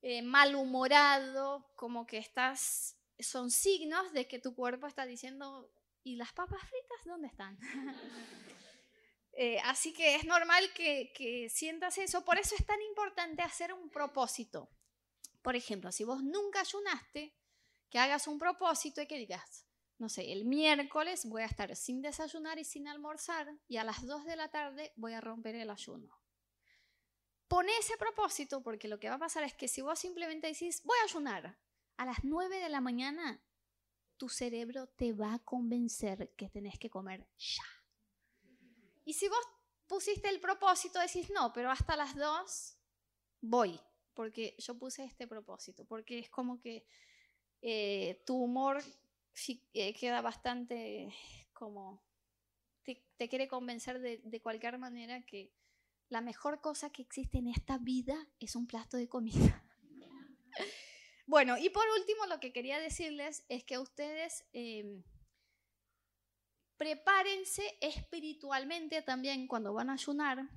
[0.01, 5.71] eh, malhumorado, como que estás, son signos de que tu cuerpo está diciendo,
[6.03, 7.57] ¿y las papas fritas dónde están?
[9.35, 13.73] Eh, así que es normal que, que sientas eso, por eso es tan importante hacer
[13.73, 14.69] un propósito.
[15.41, 17.33] Por ejemplo, si vos nunca ayunaste,
[17.89, 19.65] que hagas un propósito y que digas,
[20.03, 24.05] no sé, el miércoles voy a estar sin desayunar y sin almorzar y a las
[24.05, 26.19] 2 de la tarde voy a romper el ayuno.
[27.47, 30.81] Pone ese propósito porque lo que va a pasar es que si vos simplemente decís,
[30.83, 31.57] voy a ayunar,
[31.95, 33.41] a las 9 de la mañana,
[34.17, 37.63] tu cerebro te va a convencer que tenés que comer ya.
[39.05, 39.47] Y si vos
[39.87, 42.77] pusiste el propósito, decís, no, pero hasta las 2
[43.39, 43.79] voy,
[44.13, 46.85] porque yo puse este propósito, porque es como que
[47.61, 48.83] eh, tu humor
[49.73, 51.13] eh, queda bastante
[51.53, 52.03] como,
[52.83, 55.51] te, quiere convencer de cualquier manera que
[56.13, 59.65] la mejor cosa que existe en esta vida es un plato de comida.
[61.25, 65.03] bueno, y por último lo que quería decirles es que ustedes em,
[66.77, 70.47] prepárense espiritualmente también cuando van a ayunar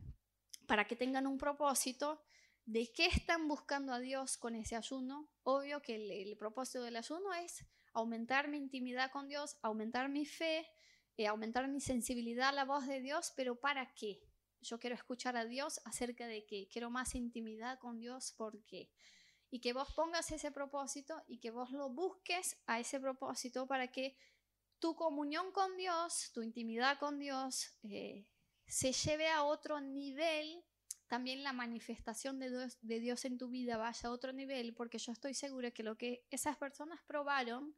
[0.67, 2.23] para que tengan un propósito
[2.67, 5.31] de qué están buscando a Dios con ese ayuno.
[5.45, 7.65] Obvio que el, propósito del ayuno es
[7.97, 10.69] aumentar mi intimidad con Dios, aumentar mi fe,
[11.17, 14.21] eh, aumentar mi sensibilidad a la voz de Dios, pero ¿para qué?
[14.61, 18.91] yo quiero escuchar a Dios acerca de que quiero más intimidad con Dios, ¿por qué?
[19.51, 23.89] Y que vos pongas ese propósito y que vos lo busques a ese propósito para
[23.89, 24.17] que
[24.79, 28.27] tu comunión con Dios, tu intimidad con Dios, eh,
[28.67, 30.65] se lleve a otro nivel,
[31.09, 35.35] también la manifestación de Dios, en tu vida vaya a otro nivel, porque yo estoy
[35.35, 37.75] segura que lo que esas personas probaron,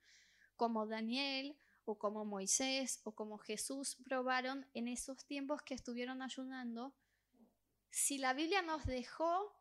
[0.57, 6.95] como Daniel, o como Moisés o como Jesús probaron en esos tiempos que estuvieron ayunando,
[7.89, 9.55] si la Biblia nos dejó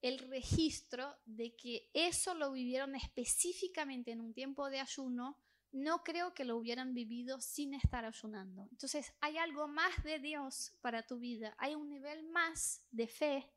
[0.00, 5.36] el registro de que eso lo vivieron específicamente en un tiempo de ayuno,
[5.74, 8.68] no creo que lo hubieran vivido sin estar ayunando.
[8.70, 13.50] Entonces hay algo más de Dios para tu vida, hay un nivel más de fe,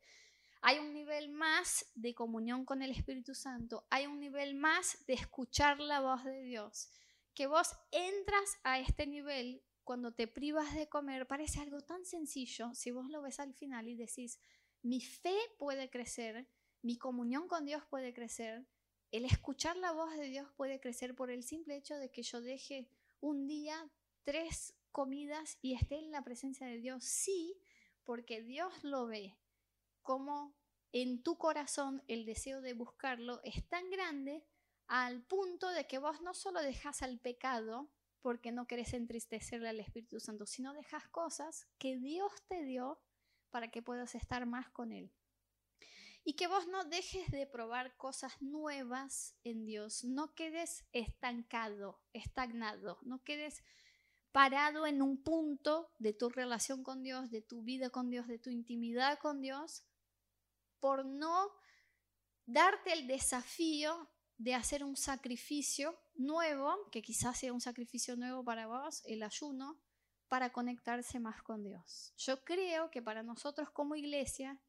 [0.62, 5.14] hay un nivel más de comunión con el Espíritu Santo, hay un nivel más de
[5.14, 6.90] escuchar la voz de Dios.
[7.36, 12.74] Que vos entras a este nivel cuando te privas de comer, parece algo tan sencillo
[12.74, 14.40] si vos lo ves al final y decís,
[14.82, 16.50] mi fe puede crecer,
[16.82, 18.66] mi comunión con Dios puede crecer,
[19.12, 22.42] el escuchar la voz de Dios puede crecer por el simple hecho de que yo
[22.42, 22.90] deje
[23.20, 23.90] un día
[24.24, 27.04] tres comidas y esté en la presencia de Dios.
[27.04, 27.58] Sí,
[28.04, 29.38] porque Dios lo ve
[30.02, 30.56] como
[30.94, 34.46] en tu corazón el deseo de buscarlo es tan grande
[34.88, 37.90] al punto de que vos no solo dejas al pecado
[38.22, 43.00] porque no querés entristecerle al Espíritu Santo, sino dejas cosas que Dios te dio
[43.50, 45.12] para que puedas estar más con Él.
[46.28, 53.00] Y que vos no dejes de probar cosas nuevas en Dios, no quedes estancado, estagnado,
[53.04, 53.64] no quedes
[54.34, 58.40] parado en un punto de tu relación con Dios, de tu vida con Dios, de
[58.40, 59.86] tu intimidad con Dios,
[60.82, 61.50] por no
[62.46, 68.68] darte el desafío de hacer un sacrificio nuevo, que quizás sea un sacrificio nuevo para
[68.68, 69.80] vos, el ayuno,
[70.28, 72.14] para conectarse más con Dios.
[72.18, 74.60] Yo creo que para nosotros como iglesia,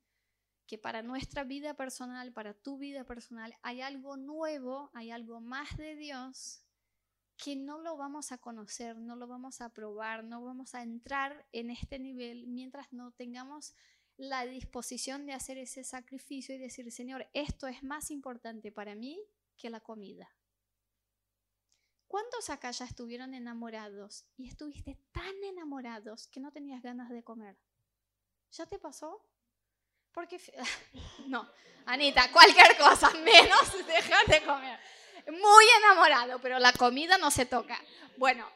[0.69, 5.77] que para nuestra vida personal, para tu vida personal, hay algo nuevo, hay algo más
[5.79, 6.63] de Dios
[7.39, 11.47] que no lo vamos a conocer, no lo vamos a probar, no vamos a entrar
[11.53, 13.75] en este nivel mientras no tengamos
[14.19, 19.19] la disposición de hacer ese sacrificio y decir, Señor, esto es más importante para mí
[19.57, 20.29] que la comida.
[22.09, 27.57] ¿Cuántos acá ya estuvieron enamorados y estuviste tan enamorados que no tenías ganas de comer?
[28.51, 29.25] ¿Ya te pasó?
[30.19, 30.41] Porque,
[31.27, 31.49] no,
[31.87, 34.81] Anita, cualquier cosa, menos dejar de comer.
[35.29, 37.81] Muy enamorado, pero la comida no se toca.
[38.17, 38.51] Bueno,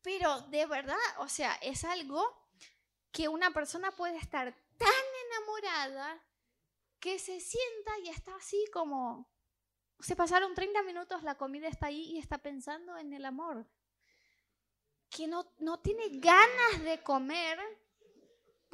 [0.00, 2.48] pero de verdad, o sea, es algo
[3.12, 6.22] que una persona puede estar tan enamorada
[6.98, 9.28] que se sienta y está así como,
[10.00, 13.66] se pasaron 30 minutos, la comida está ahí y está pensando en el amor.
[15.10, 17.58] Que no, no tiene ganas de comer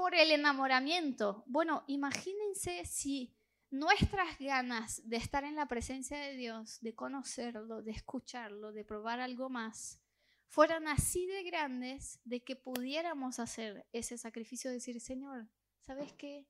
[0.00, 1.44] por el enamoramiento.
[1.46, 3.34] Bueno, imagínense si
[3.70, 9.20] nuestras ganas de estar en la presencia de Dios, de conocerlo, de escucharlo, de probar
[9.20, 10.00] algo más,
[10.48, 15.50] fueran así de grandes de que pudiéramos hacer ese sacrificio de decir, Señor,
[15.82, 16.46] ¿sabes qué?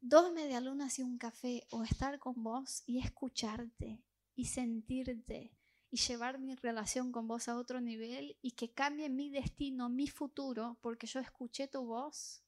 [0.00, 4.04] Dos medialunas y un café o estar con vos y escucharte
[4.36, 5.50] y sentirte
[5.94, 10.08] y llevar mi relación con vos a otro nivel y que cambie mi destino, mi
[10.08, 12.42] futuro, porque yo escuché tu voz.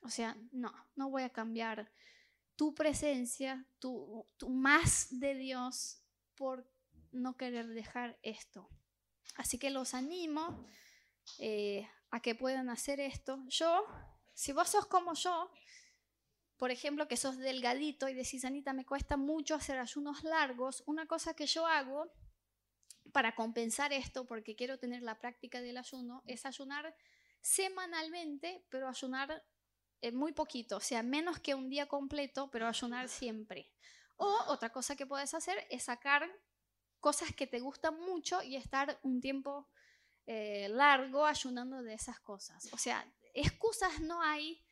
[0.00, 1.92] O sea, no, no voy a cambiar
[2.56, 6.02] tu presencia, tu, más de Dios
[6.34, 6.68] por
[7.12, 8.68] no querer dejar esto.
[9.36, 10.66] Así que los animo
[11.38, 13.38] eh, a que puedan hacer esto.
[13.46, 13.86] Yo,
[14.34, 15.48] si vos sos como yo,
[16.62, 21.06] por ejemplo, que sos delgadito y decís, Anita, me cuesta mucho hacer ayunos largos, una
[21.06, 22.12] cosa que yo hago
[23.10, 26.94] para compensar esto, porque quiero tener la práctica del ayuno, es ayunar
[27.40, 29.44] semanalmente, pero ayunar
[30.02, 33.72] eh, muy poquito, o sea, menos que un día completo, pero ayunar siempre.
[34.14, 36.30] O otra cosa que puedes hacer es sacar
[37.00, 39.68] cosas que te gustan mucho y estar un tiempo
[40.26, 42.72] eh, largo ayunando de esas cosas.
[42.72, 43.04] O sea,
[43.34, 44.62] excusas no hay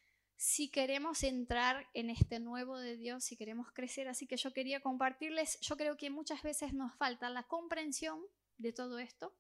[0.41, 4.09] si queremos entrar en este nuevo de Dios, si queremos crecer.
[4.09, 8.19] Así que yo quería compartirles, yo creo que muchas veces nos falta la comprensión
[8.57, 9.37] de todo esto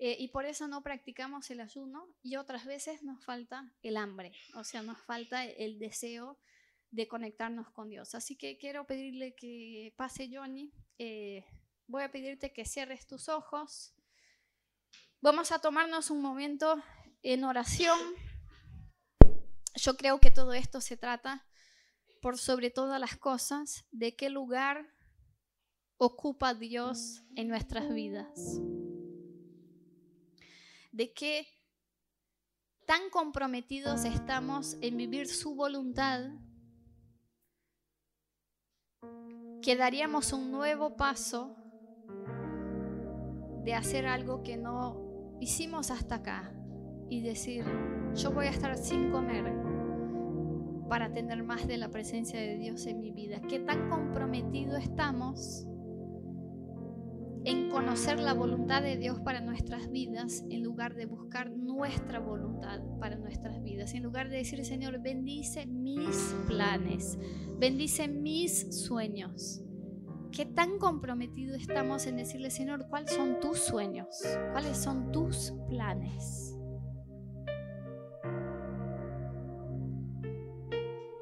[0.00, 4.32] eh, y por eso no practicamos el ayuno y otras veces nos falta el hambre,
[4.56, 6.36] o sea, nos falta el deseo
[6.90, 8.16] de conectarnos con Dios.
[8.16, 10.72] Así que quiero pedirle que pase Johnny.
[10.98, 11.44] Eh,
[11.86, 13.94] voy a pedirte que cierres tus ojos.
[15.20, 16.82] Vamos a tomarnos un momento
[17.22, 18.00] en oración.
[19.74, 21.46] Yo creo que todo esto se trata,
[22.22, 24.86] por sobre todas las cosas, de qué lugar
[25.98, 28.60] ocupa Dios en nuestras vidas.
[30.92, 31.46] De qué
[32.86, 36.30] tan comprometidos estamos en vivir su voluntad
[39.60, 41.56] que daríamos un nuevo paso
[43.64, 46.54] de hacer algo que no hicimos hasta acá
[47.08, 47.64] y decir,
[48.14, 49.63] yo voy a estar sin comer
[50.94, 53.40] para tener más de la presencia de Dios en mi vida.
[53.48, 55.66] ¿Qué tan comprometido estamos
[57.44, 62.78] en conocer la voluntad de Dios para nuestras vidas en lugar de buscar nuestra voluntad
[63.00, 63.92] para nuestras vidas?
[63.94, 67.18] En lugar de decir, Señor, bendice mis planes,
[67.58, 69.64] bendice mis sueños.
[70.30, 74.22] ¿Qué tan comprometido estamos en decirle, Señor, cuáles son tus sueños?
[74.52, 76.53] ¿Cuáles son tus planes?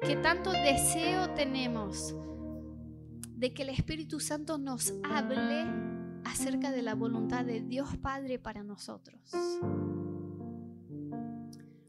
[0.05, 2.13] Que tanto deseo tenemos
[3.37, 5.65] de que el Espíritu Santo nos hable
[6.25, 9.21] acerca de la voluntad de Dios Padre para nosotros.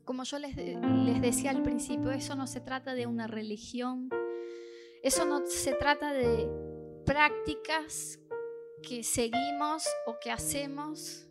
[0.04, 4.10] Como yo les, les decía al principio, eso no se trata de una religión,
[5.02, 6.48] eso no se trata de
[7.04, 8.20] prácticas
[8.80, 11.26] que seguimos o que hacemos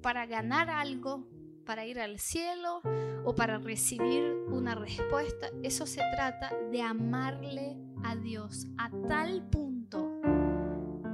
[0.00, 1.26] para ganar algo,
[1.66, 2.80] para ir al cielo
[3.24, 5.48] o para recibir una respuesta.
[5.62, 10.20] Eso se trata de amarle a Dios a tal punto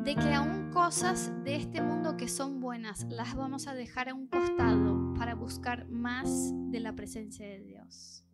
[0.04, 4.14] de que aún cosas de este mundo que son buenas las vamos a dejar a
[4.14, 8.24] un costado para buscar más de la presencia de Dios.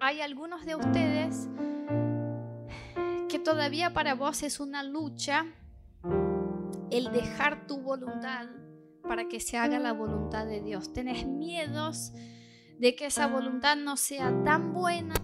[0.00, 1.48] Hay algunos de ustedes
[3.28, 5.44] que todavía para vos es una lucha
[6.90, 8.46] el dejar tu voluntad
[9.08, 10.92] para que se haga la voluntad de Dios.
[10.92, 12.12] Tenés miedos
[12.78, 15.14] de que esa voluntad no sea tan buena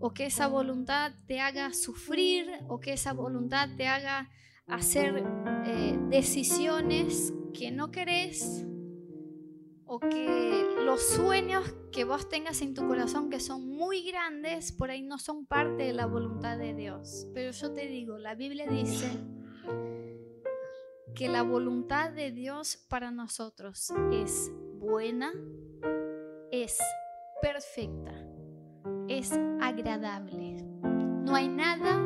[0.00, 4.30] o que esa voluntad te haga sufrir o que esa voluntad te haga
[4.66, 5.22] hacer
[5.66, 8.66] eh, decisiones que no querés
[9.86, 14.90] o que los sueños que vos tengas en tu corazón que son muy grandes por
[14.90, 17.28] ahí no son parte de la voluntad de Dios.
[17.34, 19.06] Pero yo te digo, la Biblia dice
[21.14, 24.50] que la voluntad de Dios para nosotros es
[24.80, 25.32] buena,
[26.50, 26.78] es
[27.40, 28.12] perfecta,
[29.08, 30.56] es agradable.
[30.82, 32.02] No hay nada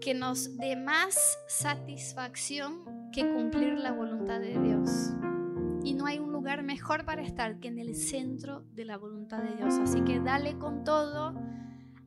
[0.00, 5.12] que nos dé más satisfacción que cumplir la voluntad de Dios.
[5.84, 9.38] Y no hay un lugar mejor para estar que en el centro de la voluntad
[9.38, 9.74] de Dios.
[9.74, 11.34] Así que dale con todo,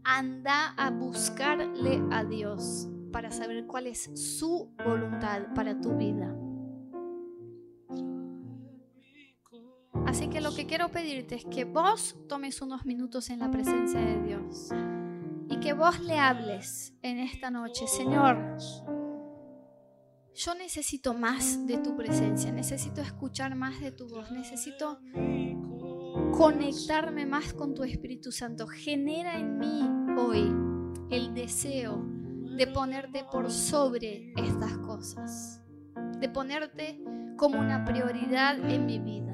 [0.04, 6.36] anda a buscarle a Dios para saber cuál es su voluntad para tu vida.
[10.06, 14.00] Así que lo que quiero pedirte es que vos tomes unos minutos en la presencia
[14.00, 14.70] de Dios
[15.50, 18.58] y que vos le hables en esta noche, Señor,
[20.34, 25.00] yo necesito más de tu presencia, necesito escuchar más de tu voz, necesito
[26.32, 28.68] conectarme más con tu Espíritu Santo.
[28.68, 29.82] Genera en mí
[30.18, 30.52] hoy
[31.10, 32.04] el deseo
[32.56, 35.62] de ponerte por sobre estas cosas,
[36.20, 37.02] de ponerte
[37.38, 39.31] como una prioridad en mi vida.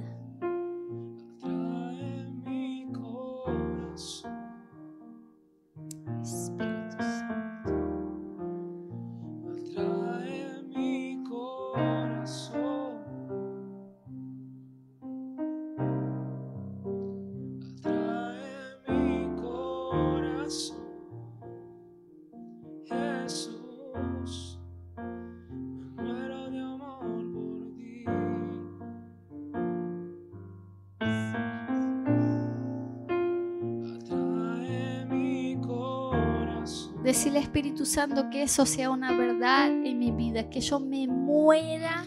[37.88, 42.06] Santo que eso sea una verdad en mi vida, que yo me muera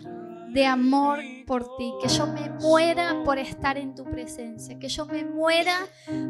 [0.52, 5.06] de amor por ti, que yo me muera por estar en tu presencia, que yo
[5.06, 5.74] me muera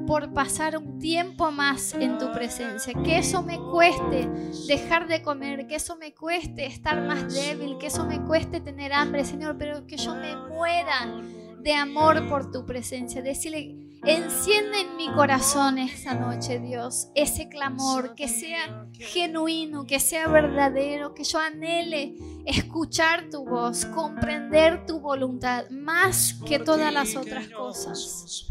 [0.07, 4.29] por pasar un tiempo más en tu presencia, que eso me cueste
[4.69, 8.93] dejar de comer, que eso me cueste estar más débil, que eso me cueste tener
[8.93, 11.23] hambre, Señor, pero que yo me muera
[11.61, 13.23] de amor por tu presencia.
[13.23, 20.29] Decirle, enciende en mi corazón esta noche, Dios, ese clamor, que sea genuino, que sea
[20.29, 22.15] verdadero, que yo anhele
[22.47, 28.47] escuchar tu voz, comprender tu voluntad más que todas las otras cosas.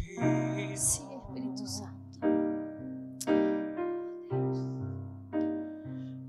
[0.75, 2.19] Sí, Espíritu Santo.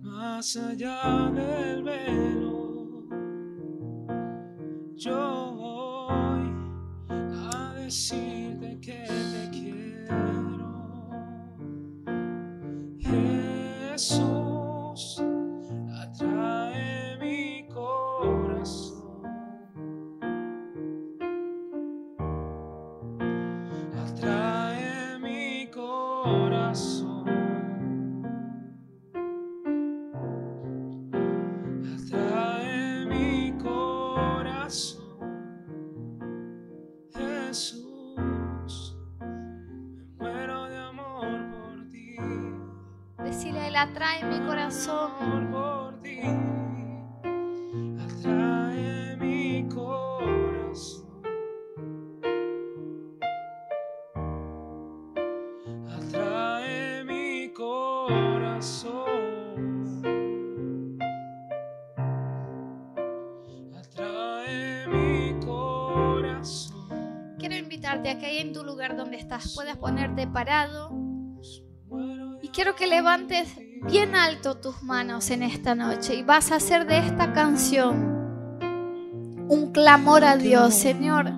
[0.03, 3.05] Más allá del velo,
[4.97, 5.51] yo
[7.91, 8.40] decirte que
[14.01, 14.40] Jesús,
[43.81, 45.51] atrae mi corazón.
[45.51, 46.21] Por ti.
[47.99, 51.07] Atrae mi corazón.
[55.89, 58.91] Atrae mi corazón.
[63.79, 66.89] Atrae mi corazón.
[67.39, 70.91] Quiero invitarte a que ahí en tu lugar donde estás puedas ponerte parado
[72.43, 73.57] y quiero que levantes
[73.91, 78.21] bien alto tus manos en esta noche y vas a hacer de esta canción
[79.49, 81.33] un clamor a Dios, Señor.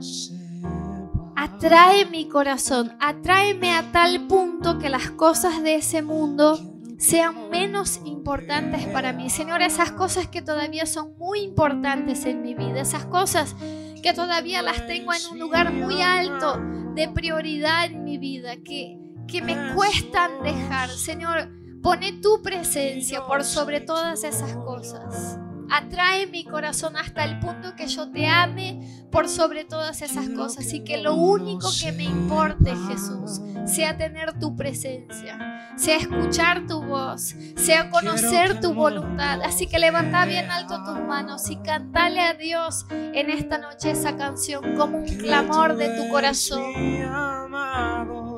[1.34, 6.60] Atrae mi corazón, atráeme a tal punto que las cosas de ese mundo
[6.98, 9.30] sean menos importantes para mí.
[9.30, 13.56] Señor, esas cosas que todavía son muy importantes en mi vida, esas cosas
[14.02, 16.60] que todavía las tengo en un lugar muy alto
[16.94, 20.90] de prioridad en mi vida, que, que me cuestan dejar.
[20.90, 25.38] Señor, pone tu presencia por sobre todas esas cosas.
[25.70, 30.70] Atrae mi corazón hasta el punto que yo te ame por sobre todas esas cosas
[30.74, 36.82] y que lo único que me importe, Jesús, sea tener tu presencia, sea escuchar tu
[36.82, 39.40] voz, sea conocer tu voluntad.
[39.42, 44.16] Así que levanta bien alto tus manos y cantale a Dios en esta noche esa
[44.16, 46.62] canción como un clamor de tu corazón.
[46.76, 48.32] Mi amado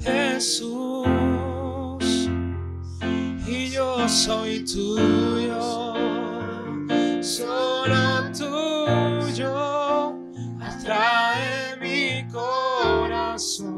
[0.00, 0.97] Jesús,
[3.78, 5.94] yo soy tuyo,
[7.22, 10.14] solo tuyo,
[10.60, 13.77] atrae mi corazón.